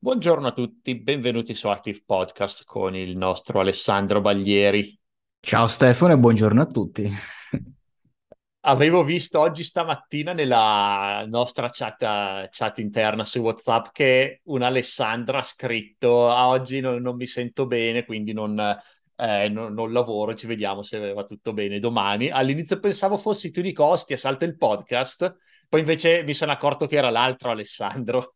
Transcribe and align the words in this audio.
Buongiorno 0.00 0.46
a 0.46 0.52
tutti, 0.52 0.94
benvenuti 0.94 1.56
su 1.56 1.66
Active 1.66 2.02
Podcast 2.06 2.62
con 2.64 2.94
il 2.94 3.16
nostro 3.16 3.58
Alessandro 3.58 4.20
Baglieri. 4.20 4.96
Ciao 5.40 5.66
Stefano 5.66 6.12
e 6.12 6.18
buongiorno 6.18 6.62
a 6.62 6.66
tutti. 6.66 7.12
Avevo 8.60 9.02
visto 9.02 9.40
oggi 9.40 9.64
stamattina 9.64 10.32
nella 10.32 11.24
nostra 11.26 11.68
chat, 11.72 12.48
chat 12.48 12.78
interna 12.78 13.24
su 13.24 13.40
WhatsApp 13.40 13.86
che 13.90 14.40
un'Alessandra 14.44 15.38
ha 15.38 15.42
scritto 15.42 16.30
ah, 16.30 16.46
oggi 16.46 16.78
non, 16.78 17.02
non, 17.02 17.16
mi 17.16 17.26
sento 17.26 17.66
bene, 17.66 18.04
quindi 18.04 18.32
non, 18.32 18.56
eh, 19.16 19.48
non, 19.48 19.74
non, 19.74 19.90
lavoro, 19.90 20.34
ci 20.34 20.46
vediamo 20.46 20.82
se 20.82 21.12
va 21.12 21.24
tutto 21.24 21.52
bene 21.52 21.80
domani. 21.80 22.30
All'inizio 22.30 22.78
pensavo 22.78 23.16
fossi 23.16 23.50
tu 23.50 23.62
di 23.62 23.72
Costi 23.72 24.12
e 24.12 24.16
salto 24.16 24.44
il 24.44 24.56
podcast, 24.56 25.38
poi 25.68 25.80
invece 25.80 26.22
mi 26.22 26.34
sono 26.34 26.52
accorto 26.52 26.86
che 26.86 26.98
era 26.98 27.10
l'altro 27.10 27.50
Alessandro. 27.50 28.34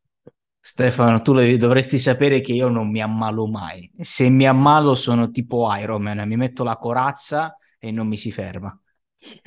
Stefano, 0.65 1.23
tu 1.23 1.35
dovresti 1.57 1.99
sapere 1.99 2.41
che 2.41 2.53
io 2.53 2.69
non 2.69 2.89
mi 2.89 3.03
ammalo 3.03 3.49
mai. 3.49 3.91
Se 3.99 4.29
mi 4.29 4.47
ammalo 4.47 4.95
sono 4.95 5.33
tipo 5.33 5.69
Iron 5.75 6.03
Man, 6.03 6.27
mi 6.29 6.37
metto 6.37 6.63
la 6.63 6.77
corazza 6.77 7.59
e 7.81 7.91
non 7.91 8.07
mi 8.07 8.17
si 8.17 8.31
ferma. 8.31 8.79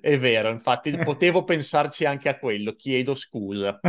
È 0.00 0.18
vero, 0.18 0.50
infatti 0.50 0.94
potevo 0.98 1.44
pensarci 1.44 2.04
anche 2.04 2.28
a 2.28 2.38
quello, 2.38 2.74
chiedo 2.74 3.14
scusa. 3.14 3.80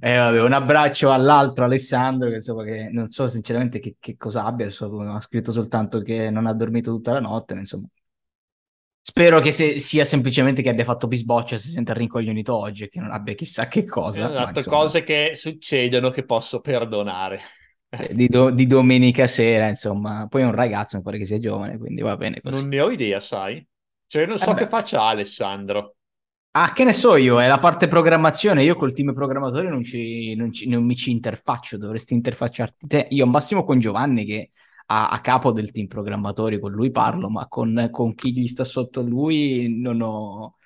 eh, 0.00 0.16
vabbè, 0.16 0.40
un 0.40 0.52
abbraccio 0.52 1.10
all'altro 1.10 1.64
Alessandro, 1.64 2.28
che, 2.28 2.34
insomma, 2.36 2.62
che 2.62 2.88
non 2.92 3.08
so 3.08 3.26
sinceramente 3.26 3.80
che, 3.80 3.96
che 3.98 4.16
cosa 4.16 4.44
abbia, 4.44 4.68
ha 4.68 5.20
scritto 5.20 5.50
soltanto 5.50 6.00
che 6.00 6.30
non 6.30 6.46
ha 6.46 6.54
dormito 6.54 6.92
tutta 6.92 7.12
la 7.12 7.20
notte, 7.20 7.54
insomma. 7.54 7.88
Spero 9.04 9.40
che 9.40 9.50
se, 9.50 9.80
sia 9.80 10.04
semplicemente 10.04 10.62
che 10.62 10.68
abbia 10.68 10.84
fatto 10.84 11.08
bisboccia, 11.08 11.58
si 11.58 11.70
senta 11.70 11.92
rincoglionito 11.92 12.56
oggi, 12.56 12.88
che 12.88 13.00
non 13.00 13.10
abbia 13.10 13.34
chissà 13.34 13.66
che 13.66 13.84
cosa. 13.84 14.30
Esatto, 14.30 14.60
insomma... 14.60 14.76
cose 14.76 15.02
che 15.02 15.32
succedono 15.34 16.10
che 16.10 16.24
posso 16.24 16.60
perdonare. 16.60 17.40
Di, 18.10 18.28
do, 18.28 18.50
di, 18.50 18.66
domenica 18.66 19.26
sera, 19.26 19.66
insomma. 19.66 20.26
Poi 20.28 20.42
è 20.42 20.44
un 20.44 20.54
ragazzo, 20.54 20.96
mi 20.96 21.02
pare 21.02 21.18
che 21.18 21.24
sia 21.24 21.40
giovane, 21.40 21.76
quindi 21.78 22.00
va 22.00 22.16
bene 22.16 22.40
così. 22.40 22.60
Non 22.60 22.70
ne 22.70 22.80
ho 22.80 22.90
idea, 22.90 23.20
sai? 23.20 23.66
Cioè, 24.06 24.24
non 24.24 24.38
so 24.38 24.52
eh 24.52 24.54
che 24.54 24.68
faccia 24.68 25.02
Alessandro. 25.02 25.96
Ah, 26.52 26.72
che 26.72 26.84
ne 26.84 26.92
so 26.92 27.16
io, 27.16 27.40
è 27.40 27.48
la 27.48 27.58
parte 27.58 27.88
programmazione. 27.88 28.62
Io 28.62 28.76
col 28.76 28.94
team 28.94 29.12
programmatore 29.12 29.68
non, 29.68 29.82
ci, 29.82 30.34
non, 30.36 30.52
ci, 30.52 30.68
non 30.68 30.84
mi 30.84 30.94
ci 30.94 31.10
interfaccio, 31.10 31.76
dovresti 31.76 32.14
interfacciarti 32.14 32.86
te. 32.86 33.06
Io, 33.10 33.26
Massimo, 33.26 33.64
con 33.64 33.78
Giovanni, 33.78 34.24
che 34.24 34.50
a, 34.92 35.08
a, 35.08 35.20
capo 35.20 35.52
del 35.52 35.72
team 35.72 35.86
programmatori, 35.86 36.60
con 36.60 36.70
lui 36.70 36.90
parlo, 36.90 37.30
ma 37.30 37.48
con, 37.48 37.88
con 37.90 38.14
chi 38.14 38.32
gli 38.32 38.46
sta 38.46 38.64
sotto 38.64 39.00
lui 39.00 39.80
non 39.80 40.02
ho, 40.02 40.56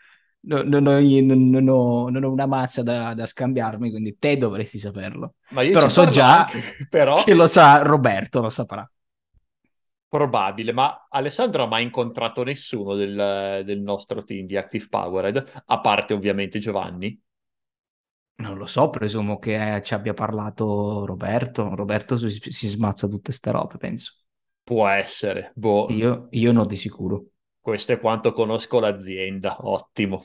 non, 0.41 0.67
non, 0.67 0.87
ho, 0.87 0.99
non, 0.99 1.69
ho, 1.69 2.09
non 2.09 2.25
ho, 2.25 2.31
una 2.31 2.47
mazza 2.47 2.83
da, 2.83 3.15
da, 3.15 3.25
scambiarmi, 3.25 3.91
quindi 3.91 4.19
te 4.19 4.37
dovresti 4.37 4.79
saperlo. 4.79 5.35
Ma 5.51 5.63
io 5.63 5.73
però 5.73 5.89
so 5.89 6.09
già 6.09 6.41
anche, 6.47 6.87
però... 6.91 7.23
che 7.23 7.35
lo 7.35 7.47
sa 7.47 7.83
Roberto, 7.83 8.41
lo 8.41 8.51
saprà. 8.51 8.91
Probabile, 10.09 10.73
ma 10.73 11.07
Alessandro 11.09 11.65
ha 11.65 11.67
mai 11.67 11.85
incontrato 11.85 12.43
nessuno 12.43 12.95
del, 12.95 13.63
del 13.65 13.81
nostro 13.81 14.23
team 14.23 14.47
di 14.47 14.57
Active 14.57 14.87
Powered, 14.89 15.63
a 15.67 15.81
parte 15.81 16.15
ovviamente 16.15 16.59
Giovanni? 16.59 17.21
Non 18.37 18.57
lo 18.59 18.65
so, 18.67 18.89
presumo 18.91 19.39
che 19.39 19.81
ci 19.85 19.93
abbia 19.95 20.15
parlato 20.15 21.05
Roberto. 21.07 21.75
Roberto 21.75 22.17
si, 22.17 22.31
si 22.51 22.67
smazza 22.69 23.09
tutte 23.09 23.31
ste 23.33 23.51
robe, 23.51 23.77
penso. 23.79 24.13
Può 24.65 24.87
essere, 24.87 25.51
boh. 25.55 25.87
Io, 25.91 26.29
io 26.31 26.53
no 26.53 26.65
di 26.65 26.77
sicuro. 26.77 27.25
Questo 27.61 27.93
è 27.93 28.01
quanto 28.01 28.33
conosco 28.33 28.81
l'azienda, 28.81 29.59
ottimo. 29.61 30.25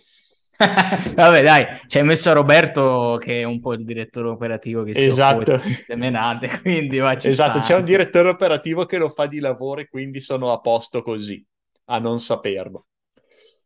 Vabbè, 1.16 1.42
dai, 1.44 1.66
ci 1.88 1.98
hai 1.98 2.04
messo 2.04 2.32
Roberto 2.34 3.18
che 3.20 3.42
è 3.42 3.44
un 3.44 3.60
po' 3.60 3.74
il 3.74 3.84
direttore 3.84 4.28
operativo 4.30 4.84
che 4.84 4.94
si 4.94 5.08
esatto. 5.08 5.54
occupa 5.56 5.62
menate, 5.96 6.50
quindi 6.62 7.00
va, 7.00 7.16
Esatto, 7.22 7.60
sta. 7.60 7.62
c'è 7.62 7.76
un 7.76 7.86
direttore 7.86 8.30
operativo 8.30 8.86
che 8.86 8.98
lo 8.98 9.10
fa 9.10 9.26
di 9.28 9.40
lavoro 9.40 9.82
e 9.82 9.88
quindi 9.90 10.20
sono 10.22 10.52
a 10.52 10.60
posto 10.60 11.02
così, 11.02 11.44
a 11.86 12.00
non 12.00 12.20
saperlo. 12.20 12.88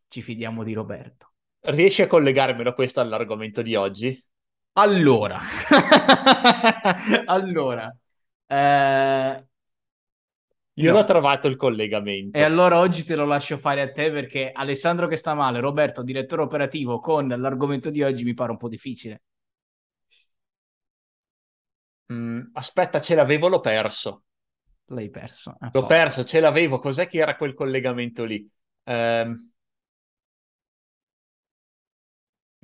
Ci 0.07 0.21
fidiamo 0.21 0.63
di 0.63 0.73
Roberto. 0.73 1.33
Riesci 1.61 2.01
a 2.01 2.07
collegarmelo 2.07 2.73
questo 2.73 3.01
all'argomento 3.01 3.61
di 3.61 3.75
oggi? 3.75 4.23
Allora, 4.77 5.39
allora, 7.27 7.95
eh... 8.45 9.45
io 10.73 10.91
no. 10.91 10.97
l'ho 10.97 11.03
trovato 11.05 11.47
il 11.47 11.55
collegamento. 11.55 12.37
E 12.37 12.41
allora 12.41 12.79
oggi 12.79 13.05
te 13.05 13.15
lo 13.15 13.23
lascio 13.23 13.57
fare 13.57 13.81
a 13.81 13.89
te 13.89 14.11
perché 14.11 14.51
Alessandro 14.51 15.07
che 15.07 15.15
sta 15.15 15.33
male, 15.33 15.61
Roberto, 15.61 16.03
direttore 16.03 16.41
operativo, 16.41 16.99
con 16.99 17.29
l'argomento 17.29 17.89
di 17.89 18.03
oggi 18.03 18.25
mi 18.25 18.33
pare 18.33 18.51
un 18.51 18.57
po' 18.57 18.67
difficile. 18.67 19.21
Mm, 22.11 22.41
aspetta, 22.51 22.99
ce 22.99 23.15
l'avevo, 23.15 23.47
l'ho 23.47 23.61
perso. 23.61 24.23
L'hai 24.87 25.09
perso. 25.09 25.55
L'ho 25.57 25.69
forza. 25.71 25.87
perso, 25.87 26.23
ce 26.25 26.41
l'avevo. 26.41 26.79
Cos'è 26.79 27.07
che 27.07 27.19
era 27.19 27.37
quel 27.37 27.53
collegamento 27.53 28.25
lì? 28.25 28.45
Um... 28.83 29.53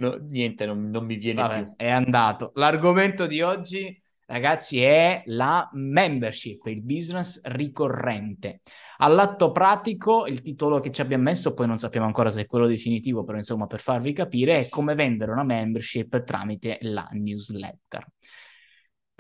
No, 0.02 0.18
niente, 0.28 0.66
non, 0.66 0.90
non, 0.90 1.06
mi 1.06 1.16
viene 1.16 1.42
Vabbè, 1.42 1.64
più. 1.64 1.74
È 1.76 1.90
andato. 1.90 2.52
L'argomento 2.56 3.28
di 3.28 3.42
oggi, 3.42 4.02
ragazzi, 4.26 4.82
è 4.82 5.22
la 5.28 5.70
membership, 5.74 6.66
il 6.66 6.82
business 6.82 7.40
ricorrente. 7.44 8.62
All'atto 8.98 9.52
pratico, 9.52 10.26
il 10.26 10.42
titolo 10.42 10.80
che 10.80 10.92
ci 10.92 11.02
abbiamo 11.02 11.24
messo, 11.24 11.54
poi 11.54 11.68
non 11.68 11.78
sappiamo 11.78 12.08
ancora 12.08 12.30
se 12.30 12.42
è 12.42 12.46
quello 12.48 12.66
definitivo, 12.66 13.24
però 13.24 13.38
insomma 13.38 13.68
per 13.68 13.80
farvi 13.80 14.12
capire, 14.12 14.60
è 14.60 14.70
come 14.70 14.96
vendere 14.96 15.32
una 15.32 15.44
membership 15.44 16.24
tramite 16.24 16.80
la 16.82 17.08
newsletter 17.12 18.08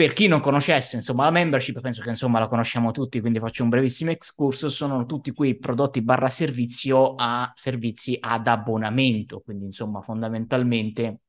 per 0.01 0.13
chi 0.13 0.25
non 0.25 0.39
conoscesse, 0.39 0.95
insomma, 0.95 1.25
la 1.25 1.29
membership, 1.29 1.79
penso 1.79 2.01
che 2.01 2.09
insomma 2.09 2.39
la 2.39 2.47
conosciamo 2.47 2.89
tutti, 2.89 3.19
quindi 3.19 3.37
faccio 3.37 3.61
un 3.61 3.69
brevissimo 3.69 4.09
excursus, 4.09 4.73
sono 4.73 5.05
tutti 5.05 5.31
quei 5.31 5.59
prodotti 5.59 6.01
barra 6.01 6.27
servizio 6.27 7.13
a 7.13 7.51
servizi 7.53 8.17
ad 8.19 8.47
abbonamento, 8.47 9.41
quindi 9.41 9.65
insomma 9.65 10.01
fondamentalmente 10.01 11.19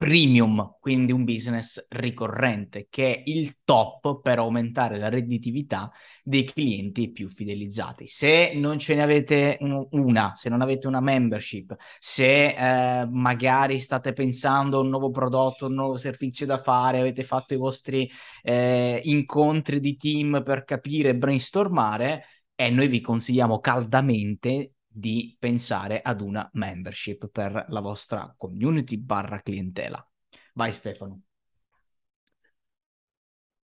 premium, 0.00 0.76
quindi 0.80 1.12
un 1.12 1.24
business 1.24 1.86
ricorrente, 1.90 2.86
che 2.88 3.16
è 3.16 3.22
il 3.26 3.58
top 3.64 4.22
per 4.22 4.38
aumentare 4.38 4.96
la 4.96 5.10
redditività 5.10 5.92
dei 6.24 6.44
clienti 6.44 7.10
più 7.10 7.28
fidelizzati. 7.28 8.06
Se 8.06 8.52
non 8.54 8.78
ce 8.78 8.94
ne 8.94 9.02
avete 9.02 9.58
una, 9.90 10.34
se 10.34 10.48
non 10.48 10.62
avete 10.62 10.86
una 10.86 11.00
membership, 11.00 11.76
se 11.98 12.46
eh, 12.46 13.06
magari 13.10 13.78
state 13.78 14.14
pensando 14.14 14.78
a 14.78 14.80
un 14.80 14.88
nuovo 14.88 15.10
prodotto, 15.10 15.66
un 15.66 15.74
nuovo 15.74 15.98
servizio 15.98 16.46
da 16.46 16.62
fare, 16.62 17.00
avete 17.00 17.22
fatto 17.22 17.52
i 17.52 17.58
vostri 17.58 18.10
eh, 18.42 19.02
incontri 19.04 19.80
di 19.80 19.98
team 19.98 20.42
per 20.42 20.64
capire, 20.64 21.14
brainstormare, 21.14 22.24
e 22.54 22.68
eh, 22.68 22.70
noi 22.70 22.88
vi 22.88 23.02
consigliamo 23.02 23.58
caldamente 23.58 24.76
di 25.00 25.34
pensare 25.38 26.00
ad 26.00 26.20
una 26.20 26.48
membership 26.52 27.28
per 27.28 27.64
la 27.68 27.80
vostra 27.80 28.32
community 28.36 28.96
barra 28.98 29.40
clientela. 29.40 30.06
Vai 30.54 30.72
Stefano. 30.72 31.22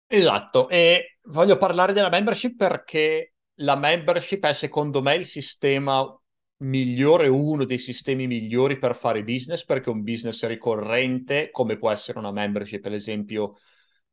Esatto, 0.07 0.69
e 0.69 1.18
voglio 1.24 1.57
parlare 1.57 1.91
della 1.94 2.09
membership 2.09 2.56
perché 2.56 3.34
la 3.56 3.75
membership 3.75 4.45
è 4.45 4.53
secondo 4.53 5.01
me 5.01 5.16
il 5.16 5.25
sistema 5.25 6.06
migliore, 6.57 7.28
uno 7.28 7.66
dei 7.66 7.79
sistemi 7.79 8.28
migliori 8.28 8.78
per 8.78 8.95
fare 8.95 9.24
business, 9.24 9.66
perché 9.66 9.90
un 9.90 10.03
business 10.03 10.45
ricorrente, 10.45 11.50
come 11.51 11.78
può 11.78 11.90
essere 11.91 12.19
una 12.19 12.31
membership, 12.31 12.85
ad 12.85 12.94
esempio, 12.94 13.56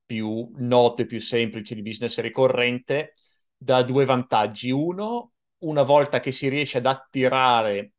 più 0.05 0.51
noto 0.57 1.03
e 1.03 1.07
più 1.07 1.21
semplice 1.21 1.75
di 1.75 1.83
business 1.83 2.19
ricorrente, 2.21 3.15
dà 3.57 3.83
due 3.83 4.05
vantaggi. 4.05 4.71
Uno, 4.71 5.32
una 5.63 5.83
volta 5.83 6.21
che 6.21 6.33
si 6.33 6.49
riesce 6.49 6.79
ad 6.79 6.87
attirare 6.87 7.93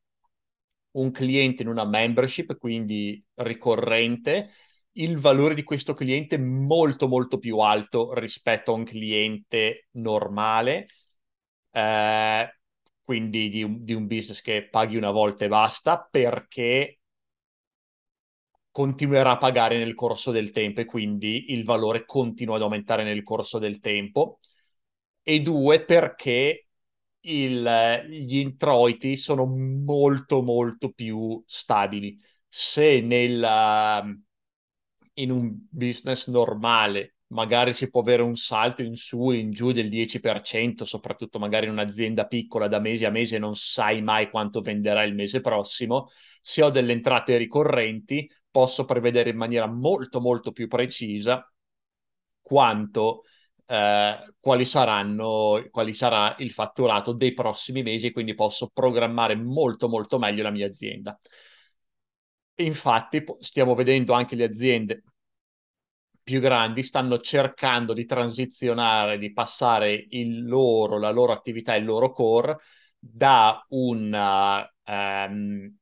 un 0.91 1.11
cliente 1.11 1.63
in 1.63 1.69
una 1.69 1.85
membership, 1.85 2.57
quindi 2.57 3.23
ricorrente, 3.35 4.51
il 4.93 5.17
valore 5.17 5.55
di 5.55 5.63
questo 5.63 5.93
cliente 5.93 6.35
è 6.35 6.39
molto 6.39 7.07
molto 7.07 7.39
più 7.39 7.57
alto 7.59 8.13
rispetto 8.13 8.71
a 8.71 8.75
un 8.75 8.83
cliente 8.83 9.87
normale, 9.93 10.87
eh, 11.71 12.57
quindi 13.03 13.49
di 13.49 13.63
un, 13.63 13.83
di 13.83 13.93
un 13.93 14.07
business 14.07 14.41
che 14.41 14.67
paghi 14.69 14.95
una 14.97 15.11
volta 15.11 15.45
e 15.45 15.47
basta, 15.47 16.07
perché 16.09 16.99
continuerà 18.71 19.31
a 19.31 19.37
pagare 19.37 19.77
nel 19.77 19.93
corso 19.93 20.31
del 20.31 20.49
tempo 20.51 20.81
e 20.81 20.85
quindi 20.85 21.51
il 21.53 21.63
valore 21.63 22.05
continua 22.05 22.55
ad 22.55 22.63
aumentare 22.63 23.03
nel 23.03 23.23
corso 23.23 23.59
del 23.59 23.79
tempo. 23.79 24.39
E 25.21 25.39
due, 25.41 25.83
perché 25.85 26.67
il, 27.25 28.05
gli 28.09 28.37
introiti 28.37 29.15
sono 29.15 29.45
molto 29.45 30.41
molto 30.41 30.91
più 30.91 31.41
stabili. 31.45 32.19
Se 32.47 33.01
nel, 33.01 33.41
uh, 33.41 34.21
in 35.15 35.31
un 35.31 35.57
business 35.69 36.27
normale 36.27 37.15
magari 37.33 37.73
si 37.73 37.89
può 37.89 38.01
avere 38.01 38.21
un 38.21 38.35
salto 38.35 38.83
in 38.83 38.95
su 38.95 39.31
e 39.31 39.37
in 39.37 39.51
giù 39.51 39.71
del 39.71 39.89
10%, 39.89 40.85
soprattutto 40.85 41.39
magari 41.39 41.65
in 41.65 41.71
un'azienda 41.71 42.27
piccola 42.27 42.67
da 42.67 42.79
mese 42.79 43.05
a 43.07 43.09
mese 43.09 43.39
non 43.39 43.55
sai 43.55 44.01
mai 44.03 44.29
quanto 44.29 44.61
venderà 44.61 45.03
il 45.03 45.15
mese 45.15 45.41
prossimo. 45.41 46.09
Se 46.41 46.61
ho 46.63 46.69
delle 46.69 46.91
entrate 46.93 47.37
ricorrenti, 47.37 48.29
posso 48.51 48.85
prevedere 48.85 49.31
in 49.31 49.37
maniera 49.37 49.65
molto 49.67 50.21
molto 50.21 50.51
più 50.51 50.67
precisa 50.67 51.51
quanto 52.39 53.23
eh, 53.65 54.33
quali 54.39 54.65
saranno, 54.65 55.67
quali 55.71 55.93
sarà 55.93 56.35
il 56.39 56.51
fatturato 56.51 57.13
dei 57.13 57.33
prossimi 57.33 57.83
mesi 57.83 58.07
e 58.07 58.11
quindi 58.11 58.33
posso 58.35 58.69
programmare 58.73 59.35
molto 59.35 59.87
molto 59.89 60.19
meglio 60.19 60.43
la 60.43 60.51
mia 60.51 60.67
azienda. 60.67 61.17
Infatti 62.55 63.23
stiamo 63.39 63.75
vedendo 63.75 64.13
anche 64.13 64.35
le 64.35 64.43
aziende 64.45 65.03
più 66.23 66.39
grandi 66.39 66.83
stanno 66.83 67.17
cercando 67.19 67.93
di 67.93 68.05
transizionare, 68.05 69.17
di 69.17 69.33
passare 69.33 70.07
loro, 70.11 70.97
la 70.97 71.09
loro 71.11 71.33
attività, 71.33 71.75
il 71.75 71.83
loro 71.85 72.11
core 72.11 72.57
da 72.97 73.63
una, 73.69 74.59
um, 74.85 75.75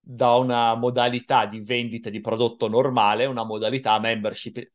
da 0.00 0.34
una 0.36 0.74
modalità 0.74 1.46
di 1.46 1.60
vendita 1.60 2.10
di 2.10 2.20
prodotto 2.20 2.68
normale 2.68 3.26
una 3.26 3.44
modalità 3.44 3.98
membership. 3.98 4.70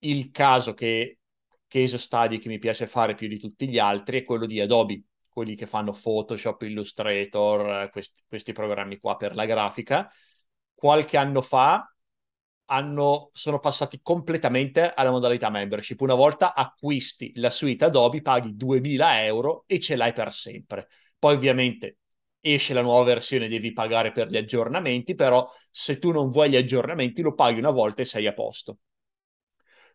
Il 0.00 0.30
caso 0.30 0.74
che 0.74 1.18
case 1.66 1.98
study 1.98 2.38
che 2.38 2.48
mi 2.48 2.58
piace 2.58 2.86
fare 2.86 3.14
più 3.14 3.28
di 3.28 3.38
tutti 3.38 3.68
gli 3.68 3.78
altri 3.78 4.20
è 4.20 4.24
quello 4.24 4.46
di 4.46 4.60
Adobe, 4.60 5.02
quelli 5.28 5.54
che 5.56 5.66
fanno 5.66 5.92
Photoshop, 5.92 6.62
Illustrator, 6.62 7.90
questi, 7.90 8.22
questi 8.28 8.52
programmi 8.52 8.98
qua 8.98 9.16
per 9.16 9.34
la 9.34 9.44
grafica. 9.46 10.10
Qualche 10.74 11.16
anno 11.16 11.42
fa 11.42 11.90
hanno, 12.66 13.30
sono 13.32 13.58
passati 13.60 14.00
completamente 14.02 14.92
alla 14.92 15.10
modalità 15.10 15.50
membership. 15.50 16.00
Una 16.00 16.14
volta 16.14 16.54
acquisti 16.54 17.32
la 17.36 17.50
suite 17.50 17.84
Adobe, 17.86 18.22
paghi 18.22 18.54
2000 18.56 19.24
euro 19.24 19.64
e 19.66 19.80
ce 19.80 19.96
l'hai 19.96 20.12
per 20.12 20.32
sempre. 20.32 20.88
Poi 21.18 21.34
ovviamente 21.34 21.98
esce 22.40 22.74
la 22.74 22.82
nuova 22.82 23.04
versione, 23.04 23.48
devi 23.48 23.72
pagare 23.72 24.12
per 24.12 24.28
gli 24.30 24.36
aggiornamenti, 24.36 25.14
però 25.14 25.48
se 25.70 25.98
tu 25.98 26.12
non 26.12 26.30
vuoi 26.30 26.50
gli 26.50 26.56
aggiornamenti 26.56 27.22
lo 27.22 27.34
paghi 27.34 27.58
una 27.58 27.70
volta 27.70 28.02
e 28.02 28.04
sei 28.04 28.26
a 28.26 28.32
posto. 28.34 28.78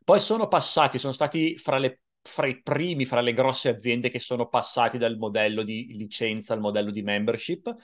Poi 0.04 0.20
sono 0.20 0.48
passati, 0.48 1.00
sono 1.00 1.14
stati 1.14 1.58
fra, 1.58 1.78
le, 1.78 2.02
fra 2.22 2.48
i 2.48 2.62
primi, 2.62 3.06
fra 3.06 3.22
le 3.22 3.34
grosse 3.34 3.70
aziende 3.70 4.10
che 4.10 4.20
sono 4.20 4.48
passati 4.48 4.98
dal 4.98 5.18
modello 5.18 5.64
di 5.64 5.96
licenza 5.96 6.54
al 6.54 6.60
modello 6.60 6.92
di 6.92 7.02
membership 7.02 7.76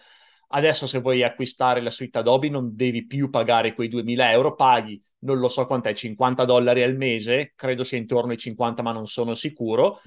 Adesso 0.50 0.88
se 0.88 1.00
vuoi 1.00 1.24
acquistare 1.24 1.82
la 1.82 1.90
suite 1.90 2.20
Adobe 2.20 2.50
non 2.50 2.74
devi 2.74 3.06
più 3.06 3.30
pagare 3.30 3.74
quei 3.74 3.90
2000 3.90 4.32
euro, 4.32 4.56
paghi, 4.56 5.02
non 5.20 5.40
lo 5.40 5.50
so 5.50 5.66
quant'è, 5.66 5.94
50 5.94 6.46
dollari 6.46 6.84
al 6.84 6.96
mese, 6.96 7.52
credo 7.56 7.84
sia 7.84 7.98
intorno 7.98 8.32
ai 8.32 8.38
50 8.38 8.82
ma 8.82 8.94
non 8.94 9.08
sono 9.08 9.34
sicuro, 9.34 10.00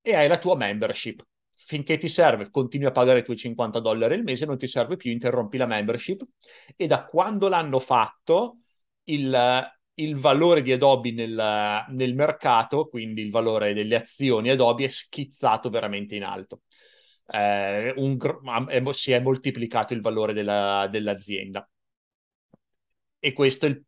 e 0.00 0.14
hai 0.14 0.28
la 0.28 0.38
tua 0.38 0.56
membership. 0.56 1.26
Finché 1.54 1.98
ti 1.98 2.08
serve, 2.08 2.50
continui 2.50 2.86
a 2.86 2.92
pagare 2.92 3.20
i 3.20 3.24
tuoi 3.24 3.36
50 3.36 3.80
dollari 3.80 4.14
al 4.14 4.22
mese, 4.22 4.46
non 4.46 4.58
ti 4.58 4.66
serve 4.68 4.96
più, 4.96 5.10
interrompi 5.10 5.56
la 5.56 5.66
membership. 5.66 6.22
E 6.76 6.86
da 6.86 7.04
quando 7.04 7.48
l'hanno 7.48 7.80
fatto, 7.80 8.58
il, 9.04 9.36
il 10.02 10.16
valore 10.16 10.62
di 10.62 10.72
Adobe 10.72 11.12
nel, 11.12 11.84
nel 11.88 12.14
mercato, 12.14 12.88
quindi 12.88 13.22
il 13.22 13.30
valore 13.30 13.74
delle 13.74 13.96
azioni 13.96 14.50
Adobe, 14.50 14.84
è 14.86 14.88
schizzato 14.88 15.70
veramente 15.70 16.16
in 16.16 16.24
alto 16.24 16.62
eh, 17.32 17.92
un, 17.96 18.18
è, 18.68 18.92
si 18.92 19.12
è 19.12 19.20
moltiplicato 19.20 19.94
il 19.94 20.00
valore 20.00 20.32
della, 20.32 20.88
dell'azienda. 20.90 21.68
E 23.18 23.32
questo 23.32 23.66
è 23.66 23.68
il, 23.68 23.84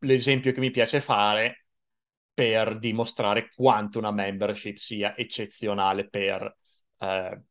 l'esempio 0.00 0.52
che 0.52 0.60
mi 0.60 0.70
piace 0.70 1.00
fare 1.00 1.66
per 2.32 2.78
dimostrare 2.78 3.50
quanto 3.54 3.98
una 3.98 4.10
membership 4.10 4.76
sia 4.76 5.16
eccezionale 5.16 6.08
per, 6.08 6.56
eh, 6.98 7.42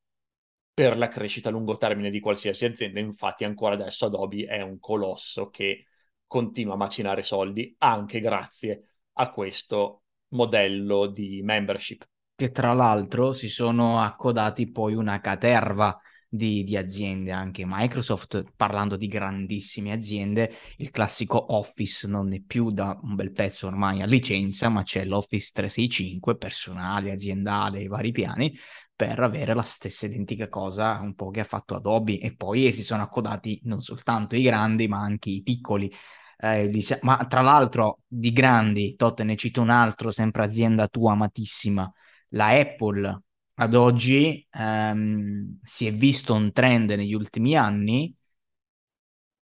per 0.73 0.97
la 0.97 1.07
crescita 1.07 1.49
a 1.49 1.51
lungo 1.51 1.77
termine 1.77 2.09
di 2.09 2.19
qualsiasi 2.19 2.65
azienda. 2.65 2.99
Infatti, 2.99 3.43
ancora 3.43 3.75
adesso 3.75 4.05
Adobe 4.05 4.45
è 4.45 4.61
un 4.61 4.79
colosso 4.79 5.49
che 5.49 5.85
continua 6.33 6.73
a 6.73 6.77
macinare 6.77 7.21
soldi 7.21 7.75
anche 7.77 8.19
grazie 8.19 8.85
a 9.13 9.29
questo 9.29 10.05
modello 10.29 11.05
di 11.05 11.41
membership 11.43 12.05
che 12.35 12.49
tra 12.49 12.73
l'altro 12.73 13.33
si 13.33 13.47
sono 13.49 13.99
accodati 13.99 14.71
poi 14.71 14.95
una 14.95 15.19
caterva 15.19 15.95
di, 16.27 16.63
di, 16.63 16.75
aziende, 16.75 17.31
anche 17.31 17.63
Microsoft, 17.63 18.43
parlando 18.55 18.97
di 18.97 19.05
grandissime 19.05 19.91
aziende, 19.91 20.51
il 20.77 20.89
classico 20.89 21.53
Office 21.53 22.07
non 22.07 22.33
è 22.33 22.41
più 22.41 22.71
da 22.71 22.99
un 23.03 23.13
bel 23.13 23.31
pezzo 23.31 23.67
ormai 23.67 24.01
a 24.01 24.07
licenza, 24.07 24.67
ma 24.69 24.81
c'è 24.81 25.05
l'Office 25.05 25.51
365 25.53 26.35
personale, 26.35 27.11
aziendale, 27.11 27.83
i 27.83 27.87
vari 27.87 28.11
piani, 28.11 28.51
per 28.95 29.19
avere 29.19 29.53
la 29.53 29.61
stessa 29.61 30.07
identica 30.07 30.49
cosa 30.49 30.99
un 31.01 31.13
po' 31.13 31.29
che 31.29 31.41
ha 31.41 31.45
fatto 31.45 31.75
Adobe 31.75 32.17
e 32.19 32.35
poi 32.35 32.73
si 32.73 32.81
sono 32.81 33.03
accodati 33.03 33.59
non 33.65 33.81
soltanto 33.81 34.35
i 34.35 34.41
grandi, 34.41 34.87
ma 34.87 34.99
anche 35.01 35.29
i 35.29 35.43
piccoli. 35.43 35.93
Eh, 36.43 36.67
dice, 36.69 36.99
ma 37.03 37.25
tra 37.29 37.39
l'altro 37.41 37.99
di 38.05 38.33
grandi, 38.33 38.95
Totte 38.97 39.23
ne 39.23 39.37
cito 39.37 39.61
un 39.61 39.69
altro, 39.69 40.11
sempre 40.11 40.43
azienda 40.43 40.89
tua 40.89 41.13
amatissima, 41.13 41.89
la 42.29 42.47
Apple. 42.49 43.21
Ad 43.55 43.73
oggi 43.75 44.45
ehm, 44.51 45.59
si 45.61 45.87
è 45.87 45.93
visto 45.93 46.33
un 46.33 46.51
trend 46.51 46.89
negli 46.91 47.13
ultimi 47.13 47.55
anni 47.55 48.13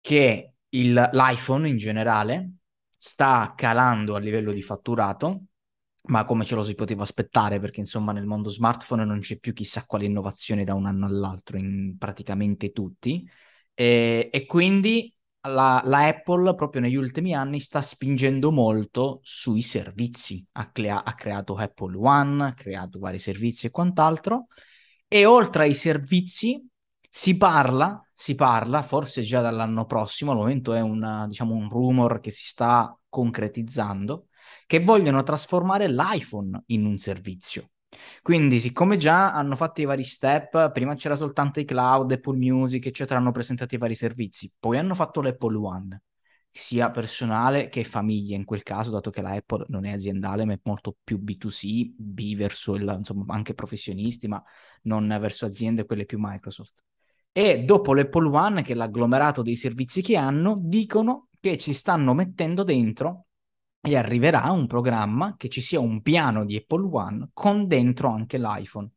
che 0.02 0.54
il, 0.70 1.10
l'iPhone 1.12 1.68
in 1.68 1.78
generale 1.78 2.52
sta 2.98 3.54
calando 3.56 4.16
a 4.16 4.20
livello 4.20 4.52
di 4.52 4.62
fatturato, 4.62 5.44
ma 6.08 6.24
come 6.24 6.46
ce 6.46 6.56
lo 6.56 6.64
si 6.64 6.76
poteva 6.76 7.04
aspettare, 7.04 7.60
perché 7.60 7.80
insomma 7.82 8.12
nel 8.14 8.26
mondo 8.26 8.50
smartphone 8.50 9.06
non 9.06 9.20
c'è 9.20 9.38
più 9.38 9.54
chissà 9.54 9.86
quale 9.86 10.06
innovazione 10.06 10.64
da 10.64 10.74
un 10.74 10.86
anno 10.86 11.06
all'altro 11.06 11.58
in 11.58 11.96
praticamente 11.98 12.72
tutti, 12.72 13.28
e, 13.74 14.30
e 14.32 14.46
quindi 14.46 15.14
la, 15.48 15.82
la, 15.86 16.08
Apple 16.08 16.56
proprio 16.56 16.82
negli 16.82 16.96
ultimi 16.96 17.34
anni 17.34 17.60
sta 17.60 17.82
spingendo 17.82 18.52
molto 18.52 19.20
sui 19.24 19.62
servizi. 19.62 20.46
Ha, 20.54 20.72
crea- 20.72 21.04
ha, 21.04 21.14
creato 21.16 21.56
Apple 21.56 21.98
One, 21.98 22.46
ha 22.46 22.54
creato 22.54 23.00
vari 23.00 23.20
servizi 23.20 23.68
e 23.68 23.72
quant'altro. 23.72 24.48
E 25.08 25.26
oltre 25.26 25.64
ai 25.64 25.74
servizi 25.74 26.66
si 27.10 27.38
parla, 27.38 28.02
si 28.14 28.36
parla, 28.36 28.82
forse 28.84 29.22
già 29.24 29.42
dall'anno 29.42 29.86
prossimo, 29.86 30.32
al 30.32 30.38
momento 30.38 30.74
è 30.74 30.82
una, 30.82 31.26
diciamo, 31.28 31.54
un 31.56 31.70
rumor 31.70 32.20
che 32.20 32.32
si 32.32 32.46
sta 32.46 32.98
concretizzando, 33.10 34.28
che 34.66 34.80
vogliono 34.80 35.24
trasformare 35.24 35.90
l'iPhone 35.90 36.64
in 36.68 36.86
un 36.86 36.98
servizio. 36.98 37.70
Quindi, 38.22 38.60
siccome 38.60 38.98
già 38.98 39.34
hanno 39.34 39.56
fatto 39.56 39.82
i 39.82 39.86
vari 39.86 40.04
step, 40.04 40.72
prima 40.72 40.96
c'era 40.96 41.16
soltanto 41.16 41.60
i 41.60 41.66
cloud, 41.66 42.12
Apple 42.12 42.38
Music, 42.38 42.86
eccetera, 42.86 43.20
hanno 43.20 43.32
presentato 43.32 43.76
i 43.76 43.78
vari 43.78 43.96
servizi, 43.96 44.52
poi 44.60 44.78
hanno 44.78 44.94
fatto 44.96 45.22
l'Apple 45.22 45.56
One, 45.58 46.02
sia 46.50 46.92
personale 46.92 47.70
che 47.70 47.84
famiglia 47.84 48.36
in 48.36 48.44
quel 48.44 48.64
caso, 48.64 48.92
dato 48.92 49.10
che 49.10 49.22
la 49.22 49.32
Apple 49.32 49.66
non 49.70 49.86
è 49.86 49.92
aziendale, 49.92 50.46
ma 50.46 50.54
è 50.54 50.60
molto 50.64 50.98
più 51.04 51.20
B2C, 51.20 51.94
B 51.98 52.36
verso 52.36 52.76
il, 52.76 52.96
insomma, 52.98 53.34
anche 53.34 53.54
professionisti, 53.54 54.28
ma 54.28 54.44
non 54.84 55.08
verso 55.22 55.46
aziende, 55.46 55.86
quelle 55.86 56.06
più 56.06 56.18
Microsoft. 56.20 56.84
E 57.32 57.64
dopo 57.64 57.94
l'Apple 57.94 58.28
One, 58.28 58.64
che 58.64 58.74
è 58.74 58.76
l'agglomerato 58.76 59.42
dei 59.42 59.56
servizi 59.56 60.02
che 60.02 60.18
hanno, 60.18 60.58
dicono 60.60 61.30
che 61.40 61.58
ci 61.58 61.74
stanno 61.74 62.14
mettendo 62.14 62.64
dentro 62.64 63.27
e 63.82 63.96
arriverà 63.96 64.52
un 64.52 64.68
programma 64.68 65.36
che 65.38 65.50
ci 65.50 65.62
sia 65.62 65.80
un 65.80 66.02
piano 66.02 66.46
di 66.46 66.56
Apple 66.56 66.88
One 66.92 67.30
con 67.34 67.68
dentro 67.68 68.10
anche 68.10 68.38
l'iPhone. 68.38 68.90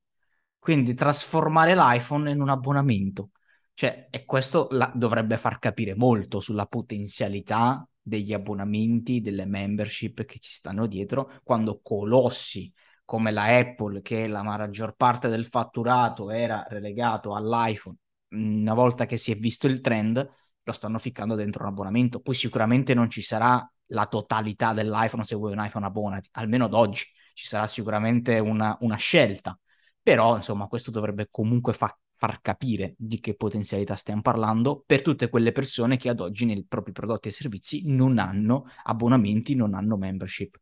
Quindi 0.58 0.94
trasformare 0.94 1.74
l'iPhone 1.74 2.30
in 2.30 2.40
un 2.40 2.48
abbonamento. 2.48 3.30
Cioè, 3.72 4.08
e 4.10 4.24
questo 4.24 4.68
la, 4.72 4.90
dovrebbe 4.94 5.36
far 5.38 5.58
capire 5.58 5.94
molto 5.94 6.40
sulla 6.40 6.66
potenzialità 6.66 7.86
degli 8.02 8.32
abbonamenti, 8.32 9.20
delle 9.20 9.46
membership 9.46 10.24
che 10.24 10.38
ci 10.38 10.50
stanno 10.50 10.86
dietro, 10.86 11.32
quando 11.42 11.80
colossi 11.82 12.72
come 13.04 13.30
la 13.30 13.44
Apple, 13.44 14.02
che 14.02 14.26
la 14.26 14.42
maggior 14.42 14.94
parte 14.96 15.28
del 15.28 15.46
fatturato 15.46 16.30
era 16.30 16.64
relegato 16.68 17.34
all'iPhone, 17.34 17.96
una 18.30 18.74
volta 18.74 19.06
che 19.06 19.16
si 19.16 19.32
è 19.32 19.36
visto 19.36 19.66
il 19.66 19.80
trend, 19.80 20.28
lo 20.62 20.72
stanno 20.72 20.98
ficcando 20.98 21.34
dentro 21.34 21.62
un 21.62 21.70
abbonamento. 21.70 22.20
Poi 22.20 22.34
sicuramente 22.34 22.94
non 22.94 23.10
ci 23.10 23.22
sarà 23.22 23.68
la 23.90 24.06
totalità 24.06 24.72
dell'iPhone 24.72 25.24
se 25.24 25.36
vuoi 25.36 25.52
un 25.52 25.64
iPhone 25.64 25.86
abbonati, 25.86 26.28
almeno 26.32 26.64
ad 26.66 26.74
oggi 26.74 27.04
ci 27.34 27.46
sarà 27.46 27.66
sicuramente 27.66 28.38
una, 28.38 28.76
una 28.80 28.96
scelta, 28.96 29.58
però 30.02 30.36
insomma 30.36 30.66
questo 30.66 30.90
dovrebbe 30.90 31.28
comunque 31.30 31.72
fa- 31.72 31.96
far 32.16 32.40
capire 32.42 32.94
di 32.98 33.18
che 33.18 33.34
potenzialità 33.34 33.96
stiamo 33.96 34.20
parlando 34.20 34.82
per 34.84 35.02
tutte 35.02 35.28
quelle 35.30 35.52
persone 35.52 35.96
che 35.96 36.10
ad 36.10 36.20
oggi 36.20 36.44
nei 36.44 36.64
propri 36.68 36.92
prodotti 36.92 37.28
e 37.28 37.32
servizi 37.32 37.82
non 37.86 38.18
hanno 38.18 38.66
abbonamenti, 38.84 39.54
non 39.54 39.74
hanno 39.74 39.96
membership. 39.96 40.58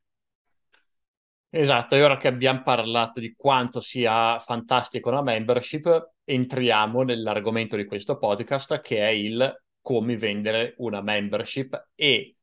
Esatto, 1.51 1.95
e 1.97 2.03
ora 2.03 2.19
che 2.19 2.29
abbiamo 2.29 2.63
parlato 2.63 3.21
di 3.21 3.35
quanto 3.35 3.81
sia 3.81 4.39
fantastico 4.39 5.09
una 5.09 5.23
membership, 5.23 6.13
entriamo 6.25 7.03
nell'argomento 7.03 7.75
di 7.75 7.87
questo 7.87 8.19
podcast 8.19 8.81
che 8.83 8.99
è 8.99 9.09
il 9.09 9.63
come 9.81 10.17
vendere 10.19 10.75
una 10.79 11.01
membership 11.01 11.91
e 11.95 12.37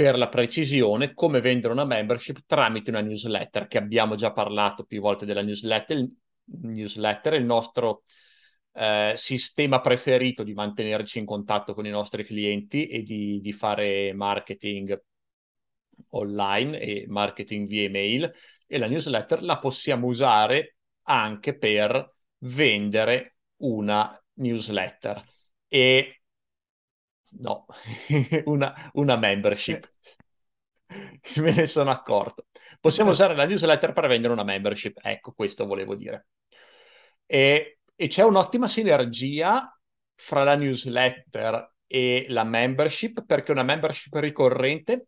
per 0.00 0.16
la 0.16 0.30
precisione 0.30 1.12
come 1.12 1.42
vendere 1.42 1.74
una 1.74 1.84
membership 1.84 2.44
tramite 2.46 2.88
una 2.88 3.02
newsletter, 3.02 3.66
che 3.66 3.76
abbiamo 3.76 4.14
già 4.14 4.32
parlato 4.32 4.84
più 4.84 4.98
volte 4.98 5.26
della 5.26 5.42
newsletter. 5.42 6.08
Newsletter 6.62 7.34
il 7.34 7.44
nostro 7.44 8.04
eh, 8.72 9.12
sistema 9.16 9.82
preferito 9.82 10.42
di 10.42 10.54
mantenerci 10.54 11.18
in 11.18 11.26
contatto 11.26 11.74
con 11.74 11.84
i 11.84 11.90
nostri 11.90 12.24
clienti 12.24 12.86
e 12.86 13.02
di, 13.02 13.42
di 13.42 13.52
fare 13.52 14.14
marketing 14.14 14.98
online 16.12 16.78
e 16.78 17.04
marketing 17.06 17.68
via 17.68 17.82
email 17.82 18.32
e 18.66 18.78
la 18.78 18.86
newsletter 18.86 19.42
la 19.42 19.58
possiamo 19.58 20.06
usare 20.06 20.76
anche 21.02 21.58
per 21.58 22.14
vendere 22.38 23.36
una 23.56 24.18
newsletter 24.36 25.22
e 25.68 26.19
no, 27.38 27.66
una, 28.44 28.90
una 28.94 29.16
membership. 29.16 29.90
Me 31.36 31.52
ne 31.52 31.66
sono 31.66 31.90
accorto. 31.90 32.46
Possiamo 32.80 33.10
usare 33.10 33.34
la 33.34 33.44
newsletter 33.46 33.92
per 33.92 34.08
vendere 34.08 34.32
una 34.32 34.44
membership. 34.44 34.98
Ecco, 35.02 35.32
questo 35.32 35.66
volevo 35.66 35.94
dire. 35.94 36.26
E, 37.26 37.78
e 37.94 38.08
c'è 38.08 38.24
un'ottima 38.24 38.66
sinergia 38.66 39.72
fra 40.14 40.42
la 40.42 40.56
newsletter 40.56 41.74
e 41.86 42.26
la 42.28 42.44
membership 42.44 43.24
perché 43.24 43.52
una 43.52 43.62
membership 43.62 44.14
ricorrente 44.16 45.06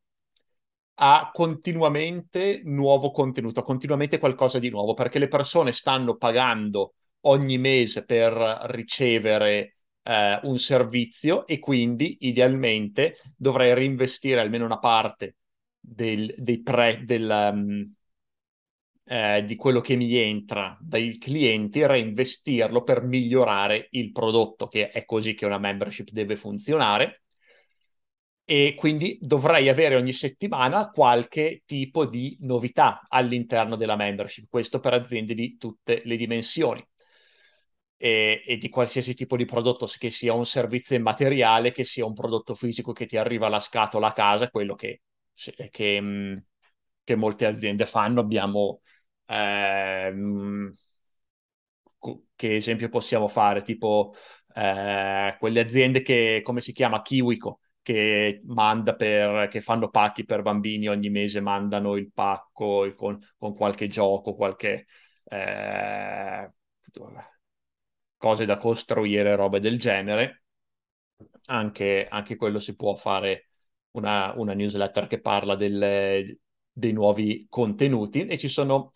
ha 0.95 1.31
continuamente 1.33 2.61
nuovo 2.65 3.11
contenuto, 3.11 3.63
continuamente 3.63 4.19
qualcosa 4.19 4.59
di 4.59 4.69
nuovo, 4.71 4.95
perché 4.95 5.19
le 5.19 5.29
persone 5.29 5.73
stanno 5.73 6.17
pagando 6.17 6.95
ogni 7.23 7.59
mese 7.59 8.05
per 8.05 8.33
ricevere 8.67 9.77
eh, 10.03 10.41
un 10.43 10.59
servizio 10.59 11.47
e 11.47 11.59
quindi 11.59 12.19
idealmente 12.21 13.17
dovrei 13.37 13.75
reinvestire 13.75 14.41
almeno 14.41 14.65
una 14.65 14.79
parte 14.79 15.37
del, 15.79 16.35
dei 16.39 16.63
pre, 16.63 17.03
del, 17.05 17.51
um, 17.53 17.95
eh, 19.05 19.45
di 19.45 19.57
quello 19.57 19.81
che 19.81 19.97
mi 19.97 20.15
entra 20.17 20.77
dai 20.81 21.19
clienti 21.19 21.85
reinvestirlo 21.87 22.83
per 22.83 23.03
migliorare 23.03 23.89
il 23.91 24.13
prodotto, 24.13 24.69
che 24.69 24.91
è 24.91 25.05
così 25.05 25.35
che 25.35 25.47
una 25.47 25.59
membership 25.59 26.11
deve 26.11 26.37
funzionare. 26.37 27.23
E 28.45 28.75
quindi 28.77 29.19
dovrei 29.21 29.69
avere 29.69 29.95
ogni 29.95 30.13
settimana 30.13 30.91
qualche 30.91 31.63
tipo 31.65 32.07
di 32.07 32.37
novità 32.41 33.07
all'interno 33.09 33.77
della 33.77 33.97
membership, 33.97 34.49
questo 34.51 34.81
per 34.81 34.95
aziende 34.95 35.35
di 35.35 35.57
tutte 35.57 36.03
le 36.05 36.17
dimensioni 36.17 36.85
e, 38.03 38.43
e, 38.45 38.57
di 38.57 38.69
qualsiasi 38.69 39.15
tipo 39.15 39.37
di 39.37 39.45
prodotto, 39.45 39.87
che 39.99 40.11
sia 40.11 40.33
un 40.33 40.45
servizio 40.45 40.97
immateriale, 40.97 41.71
che 41.71 41.85
sia 41.85 42.05
un 42.05 42.15
prodotto 42.15 42.55
fisico 42.57 42.93
che 42.93 43.07
ti 43.07 43.17
arriva 43.17 43.47
alla 43.47 43.61
scatola 43.61 44.09
a 44.09 44.13
casa, 44.13 44.51
quello 44.51 44.75
che, 44.75 45.03
che, 45.71 46.01
mm, 46.01 46.37
che 47.05 47.15
molte 47.17 47.47
aziende 47.47 47.87
fanno. 47.87 48.21
Abbiamo 48.21 48.81
ehm, 49.27 50.75
che 52.35 52.57
esempio 52.57 52.89
possiamo 52.89 53.29
fare? 53.29 53.63
Tipo 53.63 54.15
eh, 54.55 55.37
quelle 55.39 55.61
aziende 55.61 56.03
che, 56.03 56.41
come 56.43 56.61
si 56.61 56.73
chiama, 56.73 57.03
Kiwico, 57.03 57.61
che 57.83 58.41
manda 58.47 58.95
per, 58.95 59.49
che 59.49 59.61
fanno 59.61 59.89
pacchi 59.91 60.25
per 60.25 60.43
bambini 60.43 60.89
ogni 60.89 61.11
mese, 61.11 61.41
mandano 61.41 61.97
il 61.97 62.11
pacco 62.13 62.93
con, 62.97 63.19
con 63.39 63.55
qualche 63.55 63.89
gioco, 63.89 64.35
qualche 64.35 64.87
eh, 65.25 66.51
cose 68.23 68.47
da 68.47 68.57
costruire, 68.57 69.35
robe 69.35 69.59
del 69.59 69.81
genere. 69.81 70.45
Anche, 71.47 72.07
anche 72.09 72.37
quello 72.37 72.61
si 72.61 72.77
può 72.77 72.95
fare 72.95 73.49
una, 73.93 74.33
una 74.37 74.55
newsletter 74.55 75.09
che 75.09 75.21
parla 75.21 75.57
del, 75.57 76.39
dei 76.71 76.93
nuovi 76.93 77.47
contenuti 77.49 78.25
e 78.27 78.39
ci 78.39 78.47
sono 78.47 78.93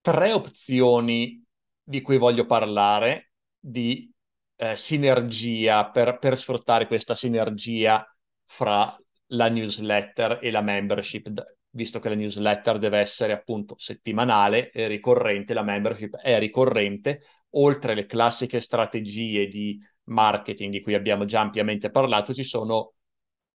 tre 0.00 0.32
opzioni 0.32 1.44
di 1.82 2.00
cui 2.00 2.16
voglio 2.16 2.46
parlare 2.46 3.32
di 3.58 4.08
eh, 4.54 4.76
sinergia 4.76 5.90
per, 5.90 6.18
per 6.20 6.38
sfruttare 6.38 6.86
questa 6.86 7.16
sinergia 7.16 8.06
fra 8.44 8.96
la 9.32 9.48
newsletter 9.48 10.38
e 10.40 10.52
la 10.52 10.62
membership, 10.62 11.56
visto 11.70 11.98
che 11.98 12.08
la 12.08 12.14
newsletter 12.14 12.78
deve 12.78 12.98
essere 12.98 13.32
appunto 13.32 13.74
settimanale 13.78 14.70
e 14.70 14.86
ricorrente, 14.86 15.54
la 15.54 15.64
membership 15.64 16.16
è 16.18 16.38
ricorrente, 16.38 17.20
oltre 17.50 17.94
le 17.94 18.06
classiche 18.06 18.60
strategie 18.60 19.46
di 19.48 19.80
marketing 20.04 20.72
di 20.72 20.80
cui 20.80 20.94
abbiamo 20.94 21.24
già 21.24 21.40
ampiamente 21.40 21.90
parlato, 21.90 22.34
ci 22.34 22.42
sono 22.44 22.94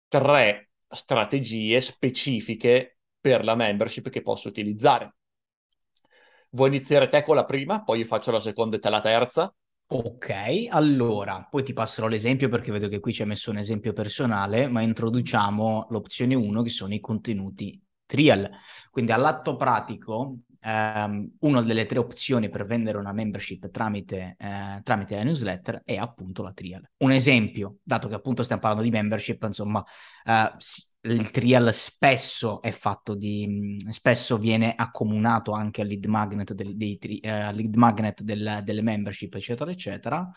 tre 0.08 0.72
strategie 0.88 1.82
specifiche 1.82 2.98
per 3.20 3.44
la 3.44 3.56
membership 3.56 4.10
che 4.10 4.22
posso 4.22 4.48
utilizzare. 4.50 5.16
Vuoi 6.52 6.68
iniziare 6.70 7.08
te 7.08 7.24
con 7.24 7.36
la 7.36 7.46
prima, 7.46 7.84
poi 7.84 8.00
io 8.00 8.06
faccio 8.06 8.32
la 8.32 8.40
seconda 8.40 8.78
e 8.78 8.80
te 8.80 8.90
la 8.90 9.02
terza? 9.02 9.54
Ok, 9.96 10.68
allora, 10.70 11.48
poi 11.50 11.62
ti 11.64 11.72
passerò 11.72 12.08
l'esempio 12.08 12.50
perché 12.50 12.72
vedo 12.72 12.88
che 12.88 13.00
qui 13.00 13.14
ci 13.14 13.22
hai 13.22 13.28
messo 13.28 13.52
un 13.52 13.58
esempio 13.58 13.94
personale, 13.94 14.68
ma 14.68 14.82
introduciamo 14.82 15.88
l'opzione 15.92 16.34
1 16.34 16.64
che 16.64 16.70
sono 16.70 16.96
i 16.96 17.00
contenuti 17.00 17.80
trial. 18.08 18.50
Quindi 18.90 19.12
all'atto 19.12 19.56
pratico 19.56 20.38
ehm, 20.64 21.36
una 21.40 21.62
delle 21.62 21.86
tre 21.86 22.00
opzioni 22.00 22.50
per 22.50 22.66
vendere 22.66 22.98
una 22.98 23.12
membership 23.12 23.70
tramite, 23.70 24.36
eh, 24.40 24.82
tramite 24.84 25.16
la 25.16 25.24
newsletter 25.24 25.82
è 25.84 25.98
appunto 25.98 26.42
la 26.44 26.54
trial. 26.54 26.90
Un 26.98 27.12
esempio, 27.12 27.78
dato 27.84 28.08
che 28.08 28.16
appunto 28.16 28.44
stiamo 28.44 28.62
parlando 28.62 28.86
di 28.86 28.92
membership, 28.92 29.44
insomma, 29.44 29.84
eh, 30.26 30.52
il 31.06 31.32
trial 31.32 31.74
spesso 31.74 32.62
è 32.62 32.72
fatto 32.72 33.14
di 33.14 33.78
spesso 33.90 34.38
viene 34.38 34.74
accomunato 34.76 35.52
anche 35.52 35.82
al 35.82 35.88
lead 35.88 36.06
magnet, 36.06 36.54
del, 36.54 36.78
dei, 36.78 36.98
eh, 36.98 37.54
lead 37.54 37.76
magnet 37.76 38.22
del, 38.22 38.62
delle 38.64 38.82
membership 38.82 39.34
eccetera 39.36 39.70
eccetera 39.70 40.32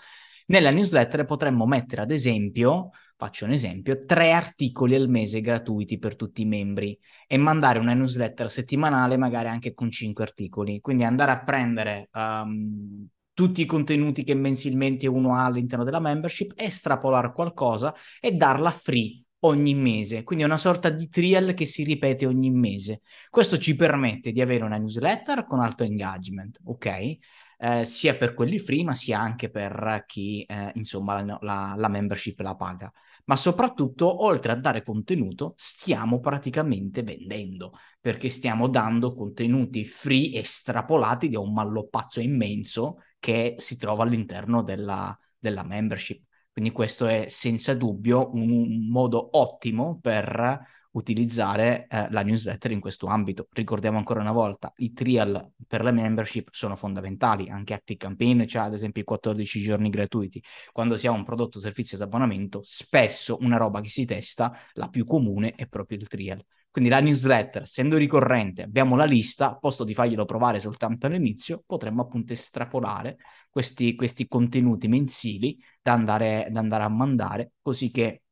nella 0.46 0.70
newsletter 0.70 1.24
potremmo 1.24 1.66
mettere 1.66 2.02
ad 2.02 2.10
esempio 2.10 2.90
faccio 3.16 3.46
un 3.46 3.52
esempio, 3.52 4.04
tre 4.04 4.32
articoli 4.32 4.94
al 4.94 5.08
mese 5.08 5.40
gratuiti 5.40 5.98
per 5.98 6.16
tutti 6.16 6.42
i 6.42 6.44
membri 6.44 6.98
e 7.26 7.36
mandare 7.38 7.78
una 7.78 7.94
newsletter 7.94 8.50
settimanale 8.50 9.16
magari 9.16 9.48
anche 9.48 9.72
con 9.74 9.90
cinque 9.90 10.24
articoli. 10.24 10.80
Quindi 10.80 11.04
andare 11.04 11.30
a 11.30 11.42
prendere 11.42 12.10
um, 12.12 13.08
tutti 13.32 13.62
i 13.62 13.66
contenuti 13.66 14.22
che 14.22 14.34
mensilmente 14.34 15.06
uno 15.06 15.34
ha 15.34 15.44
all'interno 15.46 15.84
della 15.84 16.00
membership, 16.00 16.52
estrapolare 16.56 17.32
qualcosa 17.32 17.94
e 18.20 18.32
darla 18.32 18.70
free 18.70 19.22
ogni 19.40 19.74
mese. 19.74 20.22
Quindi 20.22 20.44
è 20.44 20.46
una 20.46 20.56
sorta 20.58 20.90
di 20.90 21.08
trial 21.08 21.54
che 21.54 21.64
si 21.64 21.84
ripete 21.84 22.26
ogni 22.26 22.50
mese. 22.50 23.00
Questo 23.30 23.58
ci 23.58 23.76
permette 23.76 24.30
di 24.32 24.42
avere 24.42 24.64
una 24.64 24.76
newsletter 24.76 25.46
con 25.46 25.60
alto 25.60 25.84
engagement, 25.84 26.58
ok? 26.64 27.18
Eh, 27.58 27.84
sia 27.86 28.16
per 28.16 28.34
quelli 28.34 28.58
free, 28.58 28.84
ma 28.84 28.94
sia 28.94 29.18
anche 29.18 29.50
per 29.50 30.04
chi, 30.06 30.42
eh, 30.44 30.72
insomma, 30.74 31.22
la, 31.22 31.38
la, 31.40 31.74
la 31.76 31.88
membership 31.88 32.38
la 32.40 32.54
paga 32.54 32.92
ma 33.26 33.36
soprattutto, 33.36 34.24
oltre 34.24 34.52
a 34.52 34.56
dare 34.56 34.82
contenuto, 34.82 35.54
stiamo 35.56 36.20
praticamente 36.20 37.02
vendendo, 37.02 37.72
perché 38.00 38.28
stiamo 38.28 38.68
dando 38.68 39.12
contenuti 39.12 39.84
free 39.84 40.38
estrapolati 40.38 41.28
da 41.28 41.40
un 41.40 41.52
malloppazzo 41.52 42.20
immenso 42.20 43.02
che 43.18 43.54
si 43.58 43.76
trova 43.78 44.04
all'interno 44.04 44.62
della, 44.62 45.16
della 45.38 45.64
membership. 45.64 46.24
Quindi 46.52 46.70
questo 46.70 47.06
è 47.06 47.26
senza 47.28 47.74
dubbio 47.74 48.30
un 48.32 48.88
modo 48.88 49.36
ottimo 49.36 49.98
per 50.00 50.60
utilizzare 50.96 51.86
eh, 51.88 52.10
la 52.10 52.22
newsletter 52.22 52.70
in 52.70 52.80
questo 52.80 53.06
ambito. 53.06 53.48
Ricordiamo 53.52 53.98
ancora 53.98 54.20
una 54.20 54.32
volta, 54.32 54.72
i 54.76 54.92
trial 54.92 55.52
per 55.66 55.84
le 55.84 55.92
membership 55.92 56.48
sono 56.52 56.74
fondamentali, 56.74 57.48
anche 57.48 57.74
Active 57.74 57.98
Campaign 57.98 58.44
c'è 58.44 58.58
ad 58.58 58.72
esempio 58.74 59.02
i 59.02 59.04
14 59.04 59.60
giorni 59.60 59.90
gratuiti. 59.90 60.42
Quando 60.72 60.96
si 60.96 61.06
ha 61.06 61.10
un 61.10 61.24
prodotto 61.24 61.58
o 61.58 61.60
servizio 61.60 61.98
d'abbonamento, 61.98 62.60
spesso 62.64 63.36
una 63.40 63.58
roba 63.58 63.80
che 63.80 63.88
si 63.88 64.04
testa, 64.04 64.52
la 64.72 64.88
più 64.88 65.04
comune 65.04 65.52
è 65.52 65.66
proprio 65.66 65.98
il 65.98 66.08
trial. 66.08 66.42
Quindi 66.70 66.90
la 66.90 67.00
newsletter, 67.00 67.62
essendo 67.62 67.96
ricorrente, 67.96 68.62
abbiamo 68.62 68.96
la 68.96 69.06
lista, 69.06 69.50
a 69.50 69.56
posto 69.56 69.82
di 69.82 69.94
farglielo 69.94 70.26
provare 70.26 70.60
soltanto 70.60 71.06
all'inizio, 71.06 71.62
potremmo 71.64 72.02
appunto 72.02 72.34
estrapolare 72.34 73.16
questi, 73.48 73.94
questi 73.94 74.28
contenuti 74.28 74.86
mensili 74.86 75.58
da 75.80 75.92
andare, 75.92 76.48
da 76.50 76.60
andare 76.60 76.84
a 76.84 76.88
mandare, 76.88 77.52
così 77.62 77.90
che 77.90 78.24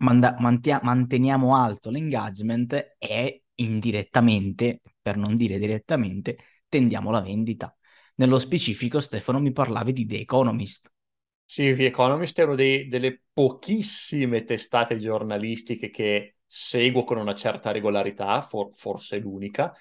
manda- 0.00 0.36
mantia- 0.38 0.80
manteniamo 0.82 1.56
alto 1.56 1.90
l'engagement 1.90 2.94
e 2.98 3.42
indirettamente, 3.56 4.80
per 5.00 5.16
non 5.16 5.36
dire 5.36 5.58
direttamente, 5.58 6.36
tendiamo 6.68 7.10
la 7.10 7.20
vendita. 7.20 7.74
Nello 8.16 8.38
specifico, 8.38 9.00
Stefano, 9.00 9.40
mi 9.40 9.52
parlavi 9.52 9.92
di 9.92 10.06
The 10.06 10.20
Economist. 10.20 10.92
Sì, 11.44 11.74
The 11.74 11.86
Economist 11.86 12.38
è 12.38 12.44
una 12.44 12.54
delle 12.54 13.22
pochissime 13.32 14.44
testate 14.44 14.96
giornalistiche 14.96 15.90
che 15.90 16.36
seguo 16.46 17.04
con 17.04 17.18
una 17.18 17.34
certa 17.34 17.72
regolarità, 17.72 18.40
for- 18.40 18.72
forse 18.72 19.18
l'unica, 19.18 19.74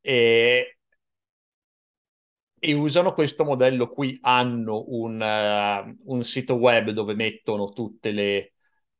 e, 0.00 0.78
e, 2.58 2.72
usano 2.74 3.12
questo 3.12 3.44
modello 3.44 3.88
qui. 3.88 4.18
Hanno 4.22 4.84
un, 4.88 5.20
uh, 5.20 6.12
un 6.12 6.24
sito 6.24 6.54
web 6.54 6.90
dove 6.90 7.14
mettono 7.14 7.68
tutte 7.68 8.10
le, 8.10 8.54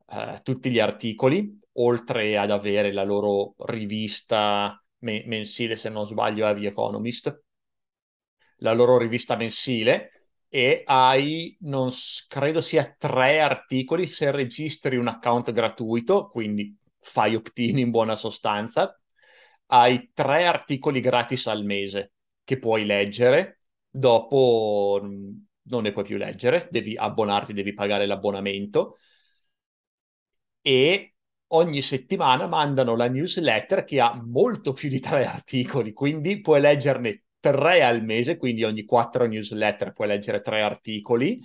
eh, 0.07 0.41
tutti 0.43 0.71
gli 0.71 0.79
articoli, 0.79 1.59
oltre 1.75 2.37
ad 2.39 2.51
avere 2.51 2.93
la 2.93 3.05
loro 3.05 3.55
rivista 3.67 4.81
me- 4.99 5.25
mensile, 5.27 5.77
se 5.77 5.89
non 5.89 6.07
sbaglio, 6.07 6.47
è 6.47 6.55
The 6.55 6.67
Economist, 6.67 7.43
la 8.59 8.73
loro 8.73 8.99
rivista 8.99 9.37
mensile, 9.37 10.11
e 10.49 10.83
hai, 10.87 11.57
non 11.61 11.91
credo 12.29 12.61
sia 12.61 12.95
tre 12.97 13.41
articoli 13.41 14.07
se 14.07 14.31
registri 14.31 14.97
un 14.97 15.09
account 15.09 15.53
gratuito, 15.53 16.29
quindi 16.29 16.77
fai 17.01 17.35
opt-in 17.35 17.79
in 17.79 17.91
buona 17.91 18.15
sostanza, 18.17 18.99
hai 19.67 20.11
tre 20.15 20.47
articoli 20.47 21.01
gratis 21.01 21.47
al 21.49 21.65
mese 21.65 22.13
che 22.45 22.59
puoi 22.59 22.85
leggere, 22.87 23.59
dopo 23.91 25.01
non 25.03 25.83
ne 25.83 25.93
puoi 25.93 26.05
più 26.05 26.17
leggere, 26.17 26.69
devi 26.71 26.97
abbonarti, 26.97 27.53
devi 27.53 27.75
pagare 27.75 28.07
l'abbonamento 28.07 28.97
e 30.67 31.15
ogni 31.51 31.81
settimana 31.81 32.49
mandano 32.49 32.97
la 32.97 33.09
newsletter 33.09 33.85
che 33.85 34.01
ha 34.01 34.21
molto 34.21 34.73
più 34.73 34.89
di 34.89 34.99
tre 34.99 35.25
articoli, 35.25 35.93
quindi 35.93 36.41
puoi 36.41 36.61
leggerne 36.61 37.27
tre 37.39 37.85
al 37.85 38.03
mese, 38.03 38.37
quindi 38.37 38.65
ogni 38.65 38.85
quattro 38.85 39.27
newsletter 39.27 39.93
puoi 39.93 40.09
leggere 40.09 40.41
tre 40.41 40.63
articoli, 40.63 41.41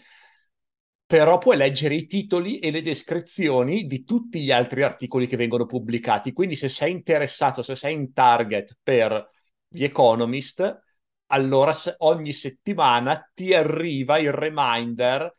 però 1.05 1.37
puoi 1.37 1.55
leggere 1.55 1.93
i 1.93 2.07
titoli 2.07 2.57
e 2.57 2.71
le 2.71 2.81
descrizioni 2.81 3.85
di 3.85 4.03
tutti 4.05 4.41
gli 4.41 4.49
altri 4.49 4.81
articoli 4.81 5.27
che 5.27 5.37
vengono 5.37 5.67
pubblicati. 5.67 6.33
Quindi 6.33 6.55
se 6.55 6.67
sei 6.67 6.91
interessato, 6.91 7.61
se 7.61 7.75
sei 7.75 7.93
in 7.93 8.13
target 8.13 8.77
per 8.81 9.29
The 9.67 9.83
Economist, 9.83 10.81
allora 11.27 11.75
ogni 11.97 12.31
settimana 12.31 13.29
ti 13.35 13.53
arriva 13.53 14.17
il 14.17 14.31
reminder 14.31 15.31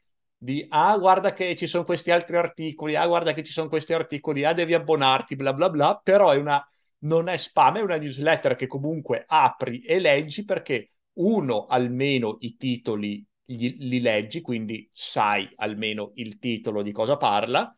di 0.43 0.67
ah 0.71 0.99
guarda 0.99 1.33
che 1.33 1.55
ci 1.55 1.67
sono 1.69 1.85
questi 1.85 2.11
altri 2.11 2.37
articoli, 2.37 2.97
ah 2.97 3.07
guarda 3.07 3.33
che 3.33 3.45
ci 3.45 3.53
sono 3.53 3.69
questi 3.69 3.93
articoli, 3.93 4.45
ah 4.45 4.53
devi 4.53 4.75
abbonarti, 4.75 5.37
bla 5.37 5.53
bla 5.53 5.71
bla, 5.71 6.01
però 6.03 6.31
è 6.31 6.37
una, 6.37 6.65
non 7.01 7.29
è 7.29 7.37
spam, 7.37 7.77
è 7.79 7.81
una 7.81 7.97
newsletter 7.97 8.57
che 8.57 8.67
comunque 8.67 9.25
apri 9.27 9.83
e 9.83 10.01
leggi 10.01 10.45
perché 10.45 10.91
uno, 11.15 11.67
almeno 11.67 12.39
i 12.41 12.57
titoli 12.57 13.25
gli, 13.45 13.77
li 13.89 14.01
leggi, 14.01 14.41
quindi 14.41 14.89
sai 14.93 15.49
almeno 15.57 16.11
il 16.15 16.39
titolo 16.39 16.83
di 16.83 16.91
cosa 16.93 17.17
parla, 17.17 17.75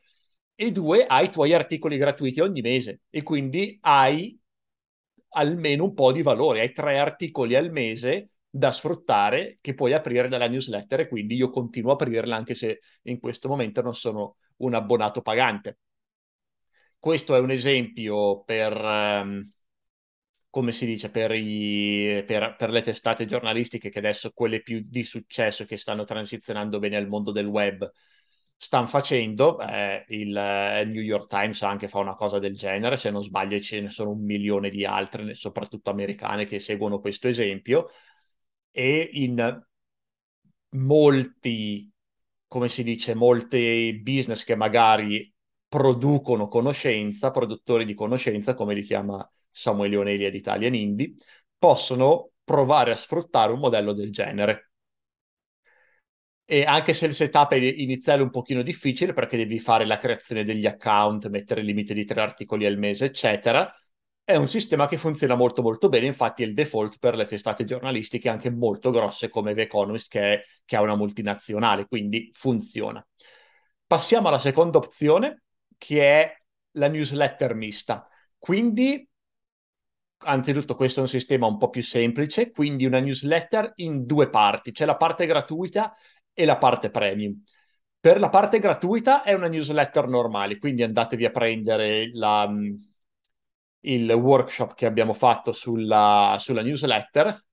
e 0.54 0.70
due, 0.70 1.04
hai 1.06 1.26
i 1.26 1.30
tuoi 1.30 1.52
articoli 1.52 1.96
gratuiti 1.98 2.40
ogni 2.40 2.60
mese 2.62 3.00
e 3.10 3.22
quindi 3.22 3.76
hai 3.82 4.38
almeno 5.36 5.84
un 5.84 5.94
po' 5.94 6.12
di 6.12 6.22
valore, 6.22 6.60
hai 6.60 6.72
tre 6.72 6.98
articoli 6.98 7.54
al 7.56 7.70
mese 7.70 8.30
da 8.56 8.70
sfruttare 8.70 9.58
che 9.60 9.74
puoi 9.74 9.92
aprire 9.94 10.28
dalla 10.28 10.46
newsletter 10.46 11.00
e 11.00 11.08
quindi 11.08 11.34
io 11.34 11.50
continuo 11.50 11.90
a 11.90 11.94
aprirla 11.94 12.36
anche 12.36 12.54
se 12.54 12.80
in 13.02 13.18
questo 13.18 13.48
momento 13.48 13.82
non 13.82 13.96
sono 13.96 14.36
un 14.58 14.74
abbonato 14.74 15.22
pagante. 15.22 15.78
Questo 16.96 17.34
è 17.34 17.40
un 17.40 17.50
esempio 17.50 18.44
per, 18.44 18.72
um, 18.72 19.44
come 20.50 20.70
si 20.70 20.86
dice, 20.86 21.10
per, 21.10 21.32
i, 21.32 22.22
per, 22.24 22.54
per, 22.56 22.70
le 22.70 22.80
testate 22.80 23.26
giornalistiche 23.26 23.90
che 23.90 23.98
adesso 23.98 24.30
quelle 24.32 24.62
più 24.62 24.80
di 24.80 25.02
successo 25.02 25.64
che 25.64 25.76
stanno 25.76 26.04
transizionando 26.04 26.78
bene 26.78 26.96
al 26.96 27.08
mondo 27.08 27.32
del 27.32 27.46
web 27.46 27.90
stanno 28.56 28.86
facendo. 28.86 29.60
Eh, 29.60 30.04
il, 30.10 30.28
il, 30.28 30.88
New 30.90 31.02
York 31.02 31.26
Times 31.26 31.60
anche 31.62 31.88
fa 31.88 31.98
una 31.98 32.14
cosa 32.14 32.38
del 32.38 32.54
genere, 32.54 32.96
se 32.96 33.10
non 33.10 33.22
sbaglio 33.24 33.58
ce 33.58 33.80
ne 33.80 33.90
sono 33.90 34.10
un 34.10 34.24
milione 34.24 34.70
di 34.70 34.84
altre, 34.84 35.34
soprattutto 35.34 35.90
americane, 35.90 36.46
che 36.46 36.60
seguono 36.60 37.00
questo 37.00 37.26
esempio 37.26 37.88
e 38.76 39.08
in 39.12 39.62
molti, 40.70 41.90
come 42.46 42.68
si 42.68 42.82
dice, 42.82 43.14
molti 43.14 44.00
business 44.02 44.42
che 44.44 44.56
magari 44.56 45.32
producono 45.68 46.48
conoscenza, 46.48 47.30
produttori 47.30 47.84
di 47.84 47.94
conoscenza, 47.94 48.54
come 48.54 48.74
li 48.74 48.82
chiama 48.82 49.28
Samuele 49.50 49.96
Onelli 49.96 50.24
ad 50.24 50.34
Italian 50.34 50.74
Indie, 50.74 51.14
possono 51.56 52.30
provare 52.42 52.90
a 52.92 52.96
sfruttare 52.96 53.52
un 53.52 53.60
modello 53.60 53.92
del 53.92 54.10
genere. 54.10 54.70
E 56.46 56.64
anche 56.64 56.92
se 56.92 57.06
il 57.06 57.14
setup 57.14 57.52
iniziale 57.52 58.20
è 58.20 58.24
un 58.24 58.30
pochino 58.30 58.62
difficile 58.62 59.14
perché 59.14 59.36
devi 59.36 59.58
fare 59.58 59.86
la 59.86 59.96
creazione 59.96 60.44
degli 60.44 60.66
account, 60.66 61.28
mettere 61.28 61.60
il 61.60 61.66
limite 61.66 61.94
di 61.94 62.04
tre 62.04 62.20
articoli 62.20 62.66
al 62.66 62.76
mese, 62.76 63.06
eccetera, 63.06 63.72
è 64.24 64.36
un 64.36 64.48
sistema 64.48 64.86
che 64.86 64.96
funziona 64.96 65.34
molto 65.34 65.60
molto 65.60 65.90
bene, 65.90 66.06
infatti 66.06 66.42
è 66.42 66.46
il 66.46 66.54
default 66.54 66.98
per 66.98 67.14
le 67.14 67.26
testate 67.26 67.64
giornalistiche 67.64 68.30
anche 68.30 68.50
molto 68.50 68.90
grosse 68.90 69.28
come 69.28 69.54
The 69.54 69.62
Economist 69.62 70.08
che, 70.10 70.32
è, 70.32 70.42
che 70.64 70.76
ha 70.76 70.80
una 70.80 70.96
multinazionale, 70.96 71.86
quindi 71.86 72.30
funziona. 72.32 73.06
Passiamo 73.86 74.28
alla 74.28 74.38
seconda 74.38 74.78
opzione 74.78 75.42
che 75.76 76.00
è 76.02 76.36
la 76.72 76.88
newsletter 76.88 77.54
mista. 77.54 78.08
Quindi, 78.38 79.06
anzitutto 80.18 80.74
questo 80.74 81.00
è 81.00 81.02
un 81.02 81.08
sistema 81.08 81.46
un 81.46 81.58
po' 81.58 81.68
più 81.68 81.82
semplice, 81.82 82.50
quindi 82.50 82.86
una 82.86 83.00
newsletter 83.00 83.72
in 83.76 84.06
due 84.06 84.30
parti, 84.30 84.72
c'è 84.72 84.86
la 84.86 84.96
parte 84.96 85.26
gratuita 85.26 85.94
e 86.32 86.46
la 86.46 86.56
parte 86.56 86.90
premium. 86.90 87.42
Per 88.00 88.18
la 88.18 88.30
parte 88.30 88.58
gratuita 88.58 89.22
è 89.22 89.34
una 89.34 89.48
newsletter 89.48 90.08
normale, 90.08 90.58
quindi 90.58 90.82
andatevi 90.82 91.26
a 91.26 91.30
prendere 91.30 92.10
la 92.12 92.50
il 93.84 94.10
workshop 94.10 94.74
che 94.74 94.86
abbiamo 94.86 95.12
fatto 95.14 95.52
sulla, 95.52 96.36
sulla 96.38 96.62
newsletter 96.62 97.44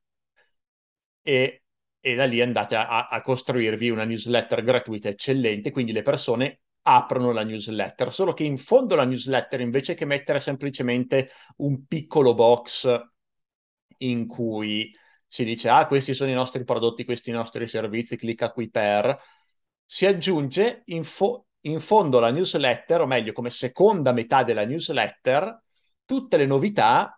e, 1.21 1.63
e, 1.99 2.15
da 2.15 2.25
lì 2.25 2.41
andate 2.41 2.75
a, 2.75 3.07
a, 3.07 3.21
costruirvi 3.21 3.89
una 3.89 4.05
newsletter 4.05 4.63
gratuita 4.63 5.09
eccellente, 5.09 5.71
quindi 5.71 5.91
le 5.91 6.01
persone 6.01 6.61
aprono 6.83 7.31
la 7.31 7.43
newsletter, 7.43 8.11
solo 8.11 8.33
che 8.33 8.43
in 8.43 8.57
fondo 8.57 8.95
la 8.95 9.05
newsletter 9.05 9.61
invece 9.61 9.93
che 9.93 10.05
mettere 10.05 10.39
semplicemente 10.39 11.29
un 11.57 11.85
piccolo 11.85 12.33
box 12.33 12.99
in 13.97 14.25
cui 14.25 14.91
si 15.27 15.43
dice 15.45 15.69
ah 15.69 15.85
questi 15.85 16.13
sono 16.13 16.31
i 16.31 16.33
nostri 16.33 16.63
prodotti, 16.63 17.05
questi 17.05 17.29
i 17.29 17.33
nostri 17.33 17.67
servizi, 17.67 18.17
clicca 18.17 18.51
qui 18.51 18.69
per, 18.69 19.17
si 19.85 20.05
aggiunge 20.05 20.81
in, 20.85 21.03
fo- 21.03 21.47
in 21.61 21.79
fondo 21.79 22.17
alla 22.17 22.31
newsletter, 22.31 23.01
o 23.01 23.05
meglio 23.05 23.33
come 23.33 23.49
seconda 23.49 24.11
metà 24.11 24.43
della 24.43 24.65
newsletter, 24.65 25.61
tutte 26.11 26.35
le 26.35 26.45
novità 26.45 27.17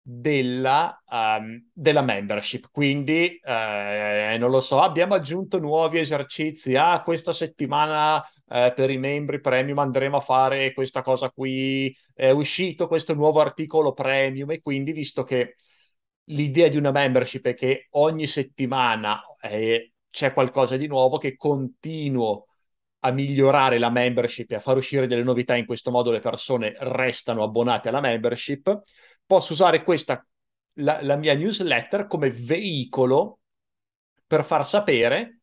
della, 0.00 1.02
um, 1.10 1.68
della 1.72 2.00
membership. 2.00 2.68
Quindi, 2.70 3.40
eh, 3.42 4.36
non 4.38 4.50
lo 4.50 4.60
so, 4.60 4.80
abbiamo 4.80 5.14
aggiunto 5.14 5.58
nuovi 5.58 5.98
esercizi. 5.98 6.76
Ah, 6.76 7.02
questa 7.02 7.32
settimana 7.32 8.22
eh, 8.46 8.72
per 8.72 8.88
i 8.90 8.98
membri 8.98 9.40
premium 9.40 9.80
andremo 9.80 10.18
a 10.18 10.20
fare 10.20 10.72
questa 10.72 11.02
cosa 11.02 11.30
qui. 11.30 11.92
È 12.14 12.30
uscito 12.30 12.86
questo 12.86 13.14
nuovo 13.14 13.40
articolo 13.40 13.92
premium 13.94 14.52
e 14.52 14.60
quindi, 14.62 14.92
visto 14.92 15.24
che 15.24 15.56
l'idea 16.26 16.68
di 16.68 16.76
una 16.76 16.92
membership 16.92 17.46
è 17.46 17.54
che 17.54 17.88
ogni 17.90 18.28
settimana 18.28 19.20
eh, 19.40 19.94
c'è 20.08 20.32
qualcosa 20.32 20.76
di 20.76 20.86
nuovo 20.86 21.18
che 21.18 21.34
continuo 21.36 22.46
a 23.00 23.10
migliorare 23.12 23.78
la 23.78 23.90
membership 23.90 24.50
e 24.50 24.56
a 24.56 24.60
far 24.60 24.76
uscire 24.76 25.06
delle 25.06 25.22
novità, 25.22 25.56
in 25.56 25.66
questo 25.66 25.90
modo 25.90 26.10
le 26.10 26.20
persone 26.20 26.74
restano 26.78 27.42
abbonate 27.42 27.88
alla 27.88 28.00
membership, 28.00 28.82
posso 29.24 29.52
usare 29.52 29.82
questa, 29.82 30.24
la, 30.74 31.02
la 31.02 31.16
mia 31.16 31.34
newsletter 31.34 32.06
come 32.06 32.30
veicolo 32.30 33.40
per 34.26 34.44
far 34.44 34.66
sapere 34.66 35.40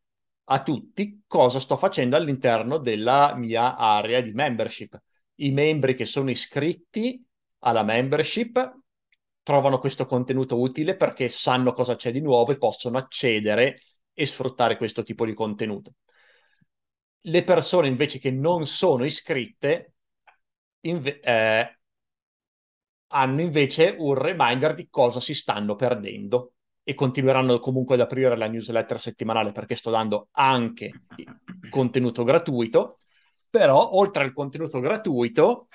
a 0.49 0.63
tutti 0.63 1.23
cosa 1.27 1.59
sto 1.59 1.75
facendo 1.75 2.15
all'interno 2.15 2.77
della 2.77 3.35
mia 3.35 3.75
area 3.75 4.21
di 4.21 4.31
membership. 4.31 4.97
I 5.39 5.51
membri 5.51 5.95
che 5.95 6.05
sono 6.05 6.29
iscritti 6.29 7.23
alla 7.59 7.83
membership 7.83 8.75
trovano 9.41 9.79
questo 9.79 10.05
contenuto 10.05 10.59
utile 10.59 10.95
perché 10.95 11.27
sanno 11.29 11.73
cosa 11.73 11.95
c'è 11.95 12.11
di 12.11 12.21
nuovo 12.21 12.51
e 12.51 12.57
possono 12.57 12.97
accedere 12.97 13.79
e 14.13 14.25
sfruttare 14.25 14.77
questo 14.77 15.03
tipo 15.03 15.25
di 15.25 15.33
contenuto 15.33 15.93
le 17.27 17.43
persone 17.43 17.87
invece 17.87 18.19
che 18.19 18.31
non 18.31 18.65
sono 18.65 19.03
iscritte 19.03 19.93
inve- 20.81 21.19
eh, 21.19 21.77
hanno 23.07 23.41
invece 23.41 23.95
un 23.97 24.13
reminder 24.15 24.73
di 24.73 24.87
cosa 24.89 25.19
si 25.19 25.33
stanno 25.33 25.75
perdendo 25.75 26.53
e 26.83 26.93
continueranno 26.93 27.59
comunque 27.59 27.95
ad 27.95 28.01
aprire 28.01 28.35
la 28.37 28.47
newsletter 28.47 28.99
settimanale 28.99 29.51
perché 29.51 29.75
sto 29.75 29.89
dando 29.89 30.29
anche 30.31 31.01
contenuto 31.69 32.23
gratuito, 32.23 32.99
però 33.49 33.91
oltre 33.93 34.23
al 34.23 34.33
contenuto 34.33 34.79
gratuito 34.79 35.67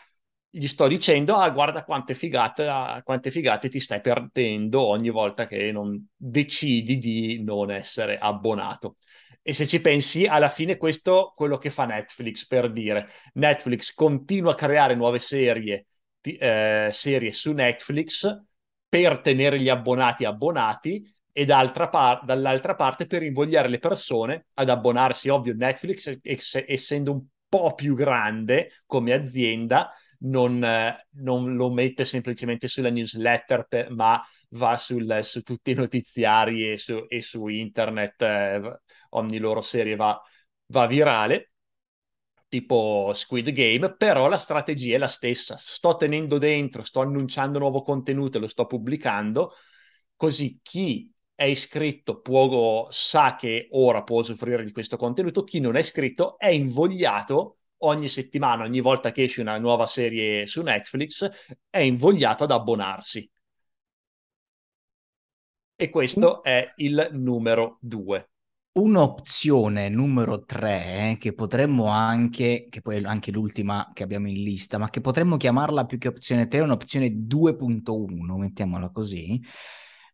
gli 0.49 0.67
sto 0.67 0.87
dicendo 0.87 1.35
ah 1.35 1.49
guarda 1.51 1.85
quante 1.85 2.15
figate, 2.15 3.01
quante 3.05 3.31
figate 3.31 3.69
ti 3.69 3.81
stai 3.81 4.01
perdendo 4.01 4.83
ogni 4.83 5.11
volta 5.11 5.47
che 5.47 5.73
non 5.73 6.07
decidi 6.15 6.99
di 6.99 7.43
non 7.43 7.71
essere 7.71 8.19
abbonato. 8.19 8.97
E 9.45 9.53
se 9.55 9.67
ci 9.67 9.81
pensi, 9.81 10.25
alla 10.25 10.49
fine 10.49 10.77
questo 10.77 11.31
è 11.31 11.35
quello 11.35 11.59
che 11.59 11.71
fa 11.71 11.85
Netflix, 11.85 12.47
per 12.47 12.71
dire. 12.71 13.09
Netflix 13.35 13.93
continua 13.93 14.53
a 14.53 14.55
creare 14.55 14.95
nuove 14.95 15.19
serie, 15.19 15.87
eh, 16.21 16.89
serie 16.93 17.33
su 17.33 17.53
Netflix 17.53 18.41
per 18.89 19.21
tenere 19.21 19.59
gli 19.59 19.69
abbonati 19.69 20.25
abbonati 20.25 21.05
e 21.33 21.45
par- 21.47 22.25
dall'altra 22.25 22.77
parte 22.77 23.07
per 23.07 23.23
invogliare 23.23 23.69
le 23.69 23.79
persone 23.79 24.47
ad 24.55 24.69
abbonarsi. 24.69 25.29
Ovvio, 25.29 25.55
Netflix, 25.57 26.19
ess- 26.23 26.65
essendo 26.67 27.11
un 27.13 27.25
po' 27.49 27.75
più 27.75 27.95
grande 27.97 28.71
come 28.87 29.13
azienda, 29.13 29.93
non, 30.21 30.63
eh, 30.63 31.09
non 31.17 31.57
lo 31.57 31.71
mette 31.73 32.05
semplicemente 32.05 32.69
sulla 32.69 32.91
newsletter, 32.91 33.67
per, 33.69 33.91
ma 33.91 34.23
va 34.53 34.77
sul, 34.77 35.21
su 35.23 35.43
tutti 35.43 35.71
i 35.73 35.75
notiziari 35.75 36.71
e 36.73 36.77
su, 36.79 37.05
e 37.09 37.21
su 37.21 37.47
internet, 37.49 38.23
eh, 38.23 38.81
ogni 39.11 39.39
loro 39.39 39.61
serie 39.61 39.97
va, 39.97 40.21
va 40.67 40.87
virale. 40.87 41.53
tipo 42.49 43.13
Squid 43.15 43.51
Game, 43.53 43.95
però 43.97 44.29
la 44.29 44.37
strategia 44.39 44.97
è 44.97 44.99
la 44.99 45.09
stessa. 45.09 45.57
Sto 45.59 45.97
tenendo 45.97 46.39
dentro, 46.39 46.83
sto 46.83 47.01
annunciando 47.01 47.59
nuovo 47.59 47.83
contenuto 47.83 48.37
e 48.37 48.41
lo 48.41 48.47
sto 48.49 48.67
pubblicando, 48.67 49.53
così 50.17 50.61
chi 50.63 51.11
è 51.35 51.45
iscritto 51.45 52.21
può, 52.21 52.89
sa 52.91 53.37
che 53.37 53.69
ora 53.73 54.03
può 54.03 54.21
usufruire 54.21 54.65
di 54.65 54.71
questo 54.73 54.97
contenuto, 54.97 55.45
chi 55.45 55.61
non 55.61 55.77
è 55.77 55.81
iscritto 55.81 56.39
è 56.39 56.49
invogliato 56.49 57.59
ogni 57.79 58.09
settimana, 58.09 58.65
ogni 58.65 58.81
volta 58.81 59.11
che 59.13 59.25
esce 59.25 59.41
una 59.41 59.59
nuova 59.59 59.87
serie 59.87 60.47
su 60.47 60.63
Netflix, 60.63 61.29
è 61.71 61.79
invogliato 61.79 62.45
ad 62.45 62.51
abbonarsi. 62.53 63.29
E 65.83 65.91
questo 65.91 66.45
è 66.45 66.75
il 66.77 67.09
numero 67.11 67.79
due. 67.81 68.29
Un'opzione 68.75 69.89
numero 69.89 70.45
tre, 70.45 71.11
eh, 71.11 71.17
che 71.19 71.35
potremmo 71.35 71.87
anche, 71.87 72.69
che 72.71 72.81
poi 72.81 72.99
è 72.99 73.03
anche 73.05 73.33
l'ultima 73.33 73.91
che 73.93 74.05
abbiamo 74.05 74.29
in 74.29 74.45
lista, 74.45 74.79
ma 74.79 74.91
che 74.91 75.01
potremmo 75.01 75.37
chiamarla 75.37 75.85
più 75.85 75.99
che 75.99 76.07
opzione 76.07 76.47
3, 76.47 76.61
un'opzione 76.61 77.27
2.1, 77.27 78.37
mettiamola 78.37 78.91
così, 78.91 79.43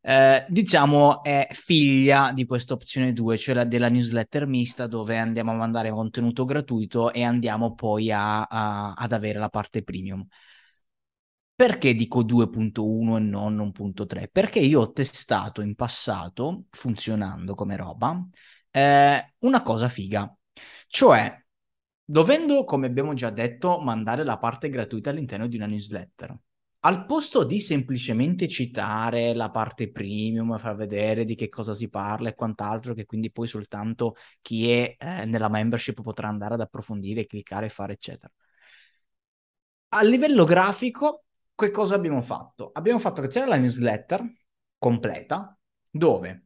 eh, 0.01 0.47
diciamo 0.49 1.23
è 1.23 1.49
figlia 1.51 2.33
di 2.33 2.47
questa 2.47 2.73
opzione 2.73 3.13
2, 3.13 3.37
cioè 3.37 3.55
la 3.55 3.65
della 3.65 3.91
newsletter 3.91 4.47
mista 4.47 4.87
dove 4.87 5.19
andiamo 5.19 5.51
a 5.51 5.55
mandare 5.57 5.91
contenuto 5.91 6.47
gratuito 6.47 7.13
e 7.13 7.25
andiamo 7.25 7.75
poi 7.75 8.11
a, 8.11 8.45
a, 8.45 8.95
ad 8.95 9.13
avere 9.13 9.39
la 9.39 9.51
parte 9.51 9.83
premium. 9.83 10.27
Perché 11.59 11.95
dico 11.95 12.23
2.1 12.23 13.17
e 13.17 13.21
non 13.21 13.59
1.3? 13.59 14.29
Perché 14.29 14.61
io 14.61 14.81
ho 14.81 14.93
testato 14.93 15.61
in 15.61 15.75
passato, 15.75 16.67
funzionando 16.71 17.55
come 17.57 17.75
roba, 17.77 18.25
eh, 18.71 19.35
una 19.39 19.63
cosa 19.63 19.89
figa. 19.89 20.33
Cioè, 20.87 21.45
dovendo, 22.05 22.63
come 22.63 22.87
abbiamo 22.87 23.13
già 23.15 23.31
detto, 23.31 23.81
mandare 23.81 24.23
la 24.23 24.39
parte 24.39 24.69
gratuita 24.69 25.11
all'interno 25.11 25.49
di 25.49 25.57
una 25.57 25.67
newsletter, 25.67 26.39
al 26.81 27.07
posto 27.07 27.43
di 27.43 27.61
semplicemente 27.61 28.47
citare 28.47 29.35
la 29.35 29.51
parte 29.51 29.91
premium, 29.91 30.57
far 30.59 30.77
vedere 30.77 31.25
di 31.25 31.35
che 31.35 31.49
cosa 31.49 31.75
si 31.75 31.89
parla 31.89 32.29
e 32.29 32.35
quant'altro, 32.37 32.95
che 32.95 33.05
quindi 33.05 33.33
poi 33.33 33.49
soltanto 33.49 34.15
chi 34.43 34.71
è 34.71 34.95
eh, 34.97 35.25
nella 35.25 35.49
membership 35.49 36.03
potrà 36.03 36.29
andare 36.29 36.55
ad 36.55 36.61
approfondire, 36.61 37.27
cliccare, 37.27 37.69
fare, 37.69 37.95
eccetera. 37.95 38.33
A 39.91 40.03
livello 40.03 40.45
grafico, 40.45 41.25
che 41.67 41.71
cosa 41.73 41.97
abbiamo 41.97 42.23
fatto? 42.23 42.71
Abbiamo 42.73 43.01
fatto 43.01 43.21
che 43.21 43.29
c'era 43.29 43.47
la 43.47 43.57
newsletter 43.57 44.25
completa, 44.79 45.59
dove 45.91 46.45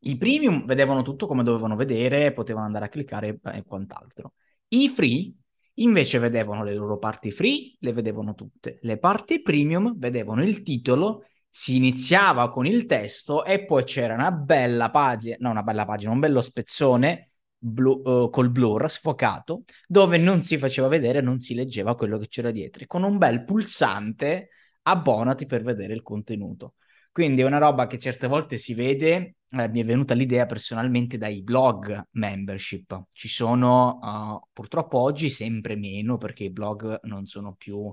i 0.00 0.16
premium 0.18 0.66
vedevano 0.66 1.02
tutto 1.02 1.26
come 1.26 1.42
dovevano 1.42 1.74
vedere, 1.74 2.32
potevano 2.32 2.66
andare 2.66 2.84
a 2.84 2.88
cliccare 2.88 3.40
e 3.54 3.64
quant'altro. 3.64 4.34
I 4.68 4.88
free 4.88 5.34
Invece 5.78 6.18
vedevano 6.18 6.64
le 6.64 6.74
loro 6.74 6.98
parti 6.98 7.30
free, 7.30 7.76
le 7.80 7.92
vedevano 7.92 8.34
tutte. 8.34 8.78
Le 8.80 8.98
parti 8.98 9.42
premium 9.42 9.98
vedevano 9.98 10.42
il 10.42 10.62
titolo, 10.62 11.24
si 11.50 11.76
iniziava 11.76 12.48
con 12.48 12.64
il 12.64 12.86
testo 12.86 13.44
e 13.44 13.66
poi 13.66 13.84
c'era 13.84 14.14
una 14.14 14.30
bella 14.30 14.90
pagina, 14.90 15.36
no 15.40 15.50
una 15.50 15.62
bella 15.62 15.84
pagina, 15.84 16.12
un 16.12 16.18
bello 16.20 16.40
spezzone 16.40 17.32
blu, 17.58 18.02
uh, 18.04 18.30
col 18.30 18.50
blur 18.50 18.90
sfocato 18.90 19.64
dove 19.86 20.18
non 20.18 20.42
si 20.42 20.58
faceva 20.58 20.88
vedere, 20.88 21.20
non 21.20 21.40
si 21.40 21.54
leggeva 21.54 21.94
quello 21.94 22.18
che 22.18 22.28
c'era 22.28 22.50
dietro, 22.50 22.84
con 22.86 23.02
un 23.02 23.18
bel 23.18 23.44
pulsante 23.44 24.50
abbonati 24.82 25.46
per 25.46 25.62
vedere 25.62 25.94
il 25.94 26.02
contenuto. 26.02 26.74
Quindi 27.12 27.40
è 27.40 27.44
una 27.44 27.58
roba 27.58 27.86
che 27.86 27.98
certe 27.98 28.26
volte 28.26 28.58
si 28.58 28.74
vede, 28.74 29.36
eh, 29.48 29.68
mi 29.68 29.80
è 29.80 29.84
venuta 29.84 30.14
l'idea 30.14 30.44
personalmente 30.44 31.16
dai 31.16 31.42
blog 31.42 32.08
membership. 32.12 33.04
Ci 33.10 33.28
sono 33.28 33.98
uh, 34.02 34.48
purtroppo 34.52 34.98
oggi 34.98 35.30
sempre 35.30 35.76
meno 35.76 36.18
perché 36.18 36.44
i 36.44 36.50
blog 36.50 37.00
non 37.04 37.26
sono 37.26 37.54
più 37.54 37.92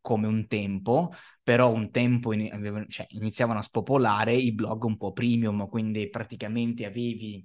come 0.00 0.26
un 0.26 0.46
tempo, 0.46 1.12
però 1.42 1.72
un 1.72 1.90
tempo 1.90 2.32
in, 2.32 2.86
cioè, 2.88 3.06
iniziavano 3.10 3.58
a 3.58 3.62
spopolare 3.62 4.34
i 4.34 4.52
blog 4.52 4.84
un 4.84 4.96
po' 4.96 5.12
premium, 5.12 5.68
quindi 5.68 6.08
praticamente 6.08 6.84
avevi 6.86 7.44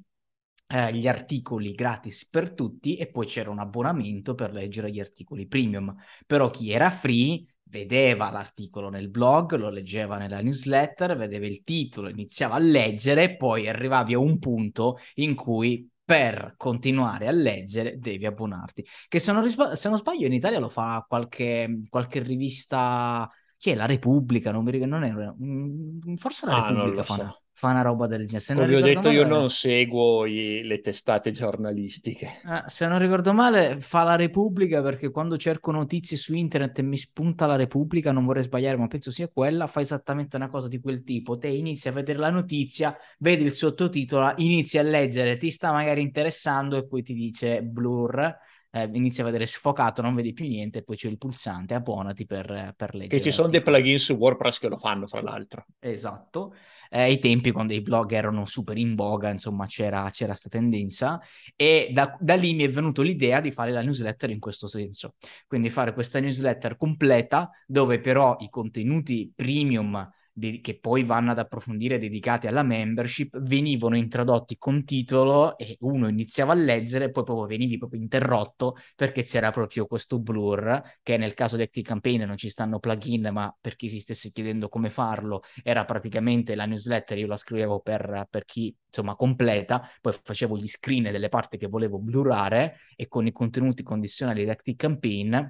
eh, 0.67 0.93
gli 0.93 1.07
articoli 1.07 1.73
gratis 1.73 2.27
per 2.27 2.53
tutti 2.53 2.95
e 2.95 3.07
poi 3.07 3.25
c'era 3.25 3.49
un 3.49 3.59
abbonamento 3.59 4.33
per 4.35 4.51
leggere 4.51 4.91
gli 4.91 4.99
articoli 4.99 5.47
premium. 5.47 5.95
Però 6.25 6.49
chi 6.49 6.71
era 6.71 6.89
free 6.89 7.45
vedeva 7.63 8.29
l'articolo 8.31 8.89
nel 8.89 9.09
blog, 9.09 9.55
lo 9.55 9.69
leggeva 9.69 10.17
nella 10.17 10.41
newsletter, 10.41 11.15
vedeva 11.15 11.45
il 11.45 11.63
titolo, 11.63 12.09
iniziava 12.09 12.55
a 12.55 12.59
leggere, 12.59 13.35
poi 13.35 13.67
arrivavi 13.67 14.13
a 14.13 14.19
un 14.19 14.39
punto 14.39 14.97
in 15.15 15.35
cui 15.35 15.89
per 16.03 16.53
continuare 16.57 17.27
a 17.27 17.31
leggere 17.31 17.97
devi 17.97 18.25
abbonarti. 18.25 18.85
Che 19.07 19.19
se 19.19 19.31
non, 19.31 19.41
risp- 19.43 19.73
se 19.73 19.89
non 19.89 19.97
sbaglio 19.97 20.27
in 20.27 20.33
Italia 20.33 20.59
lo 20.59 20.69
fa 20.69 21.03
qualche, 21.07 21.81
qualche 21.89 22.21
rivista, 22.21 23.29
chi 23.57 23.71
è? 23.71 23.75
La 23.75 23.87
Repubblica, 23.87 24.51
non 24.51 24.63
mi 24.63 24.71
ricordo, 24.71 24.97
non 24.97 25.03
è, 25.03 25.11
mm, 25.11 26.15
forse 26.15 26.45
la 26.45 26.63
ah, 26.63 26.69
Repubblica 26.69 27.03
fa, 27.03 27.15
so 27.15 27.39
fa 27.57 27.69
una 27.69 27.83
roba 27.83 28.05
del 28.05 28.25
genere. 28.25 28.43
Se 28.43 28.53
Come 28.53 28.75
ho 28.75 28.81
detto, 28.81 28.99
male, 28.99 29.13
io 29.13 29.25
non 29.25 29.49
seguo 29.49 30.25
i, 30.25 30.61
le 30.63 30.81
testate 30.81 31.31
giornalistiche. 31.31 32.41
Eh, 32.45 32.63
se 32.65 32.85
non 32.85 32.99
ricordo 32.99 33.33
male, 33.33 33.79
fa 33.79 34.03
la 34.03 34.17
Repubblica 34.17 34.81
perché 34.81 35.09
quando 35.09 35.37
cerco 35.37 35.71
notizie 35.71 36.17
su 36.17 36.35
internet 36.35 36.79
e 36.79 36.81
mi 36.81 36.97
spunta 36.97 37.45
la 37.45 37.55
Repubblica, 37.55 38.11
non 38.11 38.25
vorrei 38.25 38.43
sbagliare, 38.43 38.75
ma 38.75 38.87
penso 38.87 39.09
sia 39.09 39.29
quella, 39.29 39.67
fa 39.67 39.79
esattamente 39.79 40.35
una 40.35 40.49
cosa 40.49 40.67
di 40.67 40.81
quel 40.81 41.03
tipo. 41.03 41.37
Te 41.37 41.47
inizi 41.47 41.87
a 41.87 41.93
vedere 41.93 42.19
la 42.19 42.29
notizia, 42.29 42.93
vedi 43.19 43.45
il 43.45 43.53
sottotitolo, 43.53 44.33
inizi 44.35 44.77
a 44.77 44.83
leggere, 44.83 45.37
ti 45.37 45.49
sta 45.49 45.71
magari 45.71 46.01
interessando 46.01 46.75
e 46.75 46.85
poi 46.85 47.03
ti 47.03 47.13
dice 47.13 47.63
blur. 47.63 48.37
Eh, 48.69 48.89
inizi 48.91 49.21
a 49.21 49.23
vedere 49.23 49.45
sfocato, 49.45 50.01
non 50.01 50.13
vedi 50.13 50.33
più 50.33 50.45
niente, 50.45 50.79
e 50.79 50.83
poi 50.83 50.97
c'è 50.97 51.07
il 51.07 51.17
pulsante, 51.17 51.73
abbonati 51.73 52.25
per, 52.25 52.73
per 52.75 52.93
leggere. 52.95 53.15
Che 53.15 53.21
ci 53.21 53.31
sono 53.31 53.47
dei 53.47 53.61
plugin 53.61 53.97
su 53.97 54.11
WordPress 54.15 54.59
che 54.59 54.67
lo 54.67 54.75
fanno, 54.75 55.07
fra 55.07 55.21
l'altro. 55.21 55.65
Esatto 55.79 56.53
eh, 56.95 57.01
ai 57.01 57.19
tempi 57.19 57.51
quando 57.51 57.73
i 57.73 57.81
blog 57.81 58.13
erano 58.13 58.45
super 58.45 58.77
in 58.77 58.95
voga, 58.95 59.29
insomma 59.29 59.65
c'era, 59.65 60.09
questa 60.09 60.47
tendenza. 60.47 61.19
E 61.57 61.89
da, 61.91 62.15
da, 62.21 62.35
lì 62.35 62.53
mi 62.53 62.63
è 62.63 62.69
venuto 62.69 63.01
l'idea 63.01 63.41
di 63.41 63.51
fare 63.51 63.71
la 63.71 63.81
newsletter 63.81 64.29
in 64.29 64.39
questo 64.39 64.67
senso, 64.69 65.15
quindi 65.45 65.69
fare 65.69 65.93
questa 65.93 66.21
newsletter 66.21 66.77
completa 66.77 67.49
dove 67.67 67.99
però 67.99 68.37
i 68.39 68.49
contenuti 68.49 69.29
premium 69.35 70.09
de- 70.37 70.59
che 70.59 70.77
poi 70.79 71.03
vanno 71.03 71.31
ad 71.31 71.39
approfondire 71.39 71.97
dedicati 71.97 72.47
alla 72.47 72.61
membership 72.61 73.39
venivano 73.39 73.95
introdotti 73.95 74.57
con 74.57 74.83
titolo 74.83 75.57
e 75.57 75.77
uno 75.81 76.09
iniziava 76.09 76.51
a 76.51 76.55
leggere 76.55 77.09
poi 77.09 77.23
proprio 77.23 77.47
venivi 77.47 77.77
proprio 77.77 78.01
interrotto 78.01 78.75
perché 78.95 79.23
c'era 79.23 79.51
proprio 79.51 79.85
questo 79.87 80.19
blur 80.19 80.81
che 81.01 81.15
nel 81.17 81.33
caso 81.33 81.55
di 81.55 81.61
Active 81.63 81.87
Campaign 81.87 82.23
non 82.23 82.35
ci 82.35 82.49
stanno 82.49 82.79
plugin 82.79 83.29
ma 83.31 83.55
per 83.59 83.77
chi 83.77 83.87
si 83.87 83.99
stesse 83.99 84.31
chiedendo 84.31 84.67
come 84.67 84.89
farlo 84.89 85.43
era 85.63 85.85
praticamente 85.85 86.53
la 86.55 86.65
newsletter 86.65 87.17
io 87.17 87.27
la 87.27 87.37
scrivevo 87.37 87.79
per, 87.79 88.27
per 88.29 88.43
chi 88.43 88.75
insomma 88.87 89.15
completa 89.15 89.89
poi 90.01 90.13
facevo 90.21 90.57
gli 90.57 90.67
screen 90.67 91.03
delle 91.03 91.29
parti 91.29 91.57
che 91.57 91.67
volevo 91.67 91.97
blurare 91.99 92.79
e 92.97 93.07
con 93.07 93.25
i 93.25 93.31
contenuti 93.31 93.83
condizionali 93.83 94.43
di 94.43 94.49
Active 94.49 94.75
Campaign 94.75 95.49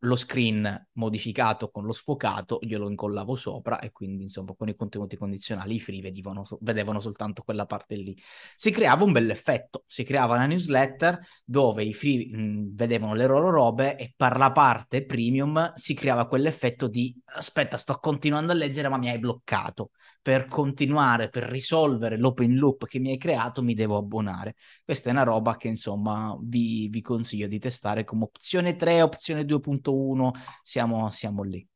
lo 0.00 0.16
screen 0.16 0.88
modificato 0.92 1.70
con 1.70 1.84
lo 1.84 1.92
sfocato 1.92 2.58
glielo 2.60 2.88
incollavo 2.88 3.34
sopra 3.34 3.78
e 3.80 3.90
quindi 3.92 4.22
insomma 4.22 4.54
con 4.54 4.68
i 4.68 4.76
contenuti 4.76 5.16
condizionali 5.16 5.76
i 5.76 5.80
free 5.80 6.00
vedevano, 6.00 6.44
vedevano 6.60 7.00
soltanto 7.00 7.42
quella 7.42 7.66
parte 7.66 7.96
lì. 7.96 8.16
Si 8.54 8.70
creava 8.70 9.04
un 9.04 9.12
bell'effetto 9.12 9.84
si 9.86 10.04
creava 10.04 10.34
una 10.34 10.46
newsletter 10.46 11.18
dove 11.44 11.84
i 11.84 11.94
free 11.94 12.26
mh, 12.26 12.74
vedevano 12.74 13.14
le 13.14 13.26
loro 13.26 13.50
robe 13.50 13.96
e 13.96 14.12
per 14.16 14.36
la 14.36 14.52
parte 14.52 15.04
premium 15.04 15.72
si 15.74 15.94
creava 15.94 16.26
quell'effetto 16.26 16.86
di 16.86 17.14
aspetta 17.24 17.76
sto 17.76 17.98
continuando 17.98 18.52
a 18.52 18.56
leggere 18.56 18.88
ma 18.88 18.98
mi 18.98 19.08
hai 19.08 19.18
bloccato 19.18 19.90
per 20.22 20.46
continuare, 20.46 21.28
per 21.28 21.44
risolvere 21.44 22.18
l'open 22.18 22.54
loop 22.56 22.86
che 22.86 22.98
mi 22.98 23.10
hai 23.10 23.16
creato, 23.18 23.62
mi 23.62 23.74
devo 23.74 23.96
abbonare. 23.96 24.54
Questa 24.84 25.08
è 25.08 25.12
una 25.12 25.22
roba 25.22 25.56
che 25.56 25.68
insomma 25.68 26.36
vi, 26.40 26.88
vi 26.88 27.00
consiglio 27.00 27.46
di 27.46 27.58
testare 27.58 28.04
come 28.04 28.24
opzione 28.24 28.76
3, 28.76 29.02
opzione 29.02 29.44
2.1, 29.44 30.32
siamo, 30.62 31.08
siamo 31.10 31.42
lì. 31.42 31.66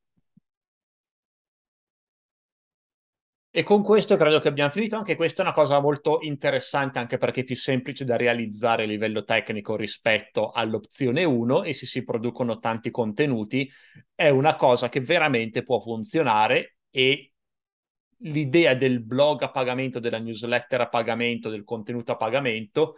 E 3.57 3.63
con 3.63 3.85
questo 3.85 4.17
credo 4.17 4.41
che 4.41 4.49
abbiamo 4.49 4.71
finito. 4.71 4.97
Anche 4.97 5.15
questa 5.15 5.43
è 5.43 5.45
una 5.45 5.55
cosa 5.55 5.79
molto 5.81 6.19
interessante, 6.23 6.99
anche 6.99 7.19
perché 7.19 7.43
è 7.43 7.45
più 7.45 7.55
semplice 7.55 8.05
da 8.05 8.17
realizzare 8.17 8.83
a 8.83 8.87
livello 8.87 9.23
tecnico 9.23 9.77
rispetto 9.77 10.51
all'opzione 10.51 11.23
1 11.23 11.63
e 11.63 11.73
se 11.73 11.87
si 11.87 12.03
producono 12.03 12.59
tanti 12.59 12.91
contenuti 12.91 13.71
è 14.13 14.29
una 14.29 14.57
cosa 14.57 14.89
che 14.89 15.01
veramente 15.01 15.63
può 15.63 15.79
funzionare 15.79 16.79
e 16.91 17.34
l'idea 18.19 18.75
del 18.75 19.03
blog 19.03 19.43
a 19.43 19.51
pagamento, 19.51 19.99
della 19.99 20.19
newsletter 20.19 20.83
a 20.83 20.89
pagamento, 20.89 21.51
del 21.51 21.65
contenuto 21.65 22.13
a 22.13 22.17
pagamento, 22.17 22.97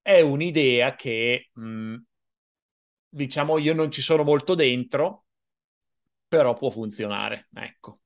è 0.00 0.20
un'idea 0.20 0.94
che, 0.94 1.50
mh, 1.52 1.68
mm, 1.68 1.96
diciamo, 3.08 3.58
io 3.58 3.74
non 3.74 3.90
ci 3.90 4.02
sono 4.02 4.22
molto 4.22 4.54
dentro, 4.54 5.24
però 6.28 6.54
può 6.54 6.70
funzionare, 6.70 7.48
ecco. 7.54 7.98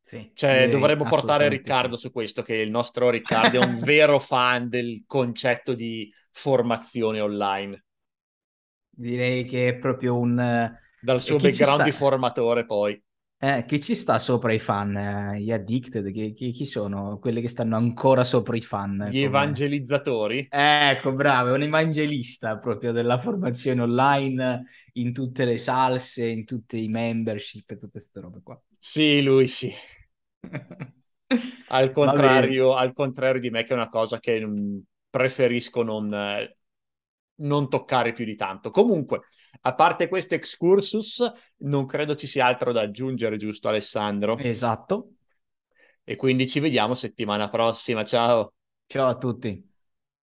Sì, 0.00 0.32
cioè, 0.34 0.68
dovremmo 0.68 1.04
portare 1.04 1.48
Riccardo 1.48 1.94
sì. 1.94 2.02
su 2.02 2.12
questo, 2.12 2.42
che 2.42 2.56
il 2.56 2.70
nostro 2.70 3.08
Riccardo 3.08 3.60
è 3.60 3.64
un 3.64 3.78
vero 3.84 4.18
fan 4.18 4.68
del 4.68 5.04
concetto 5.06 5.74
di 5.74 6.12
formazione 6.32 7.20
online. 7.20 7.84
direi 8.90 9.44
che 9.44 9.68
è 9.68 9.76
proprio 9.76 10.18
un... 10.18 10.70
Dal 11.00 11.20
suo 11.20 11.36
background 11.36 11.82
sta... 11.82 11.84
di 11.84 11.92
formatore 11.92 12.64
poi. 12.64 13.00
Eh, 13.44 13.64
chi 13.66 13.80
ci 13.80 13.96
sta 13.96 14.20
sopra 14.20 14.52
i 14.52 14.60
fan? 14.60 14.96
Eh, 14.96 15.40
gli 15.40 15.50
addicted? 15.50 16.12
Chi, 16.12 16.32
chi, 16.32 16.52
chi, 16.52 16.64
sono? 16.64 17.18
Quelli 17.18 17.40
che 17.40 17.48
stanno 17.48 17.74
ancora 17.74 18.22
sopra 18.22 18.56
i 18.56 18.60
fan? 18.60 19.08
Gli 19.10 19.14
come... 19.14 19.24
evangelizzatori? 19.24 20.46
ecco, 20.48 21.12
bravo, 21.12 21.48
è 21.48 21.52
un 21.52 21.62
evangelista 21.62 22.60
proprio 22.60 22.92
della 22.92 23.18
formazione 23.18 23.82
online, 23.82 24.66
in 24.92 25.12
tutte 25.12 25.44
le 25.44 25.58
salse, 25.58 26.24
in 26.24 26.44
tutte 26.44 26.76
i 26.76 26.86
membership 26.86 27.68
e 27.68 27.74
tutte 27.74 27.90
queste 27.90 28.20
robe 28.20 28.42
qua. 28.44 28.62
Sì, 28.78 29.20
lui 29.22 29.48
sì. 29.48 29.72
al, 31.66 31.90
contrario, 31.90 32.76
al 32.76 32.92
contrario 32.92 33.40
di 33.40 33.50
me 33.50 33.64
che 33.64 33.72
è 33.72 33.76
una 33.76 33.88
cosa 33.88 34.20
che 34.20 34.46
mm, 34.46 34.78
preferisco 35.10 35.82
non, 35.82 36.14
eh, 36.14 36.58
non 37.42 37.68
toccare 37.68 38.12
più 38.12 38.24
di 38.24 38.34
tanto. 38.34 38.70
Comunque, 38.70 39.28
a 39.62 39.74
parte 39.74 40.08
questo 40.08 40.34
excursus, 40.34 41.30
non 41.58 41.86
credo 41.86 42.14
ci 42.14 42.26
sia 42.26 42.46
altro 42.46 42.72
da 42.72 42.80
aggiungere, 42.80 43.36
giusto 43.36 43.68
Alessandro? 43.68 44.36
Esatto. 44.38 45.12
E 46.04 46.16
quindi 46.16 46.48
ci 46.48 46.60
vediamo 46.60 46.94
settimana 46.94 47.48
prossima. 47.48 48.04
Ciao. 48.04 48.54
Ciao 48.86 49.08
a 49.08 49.16
tutti. 49.16 49.70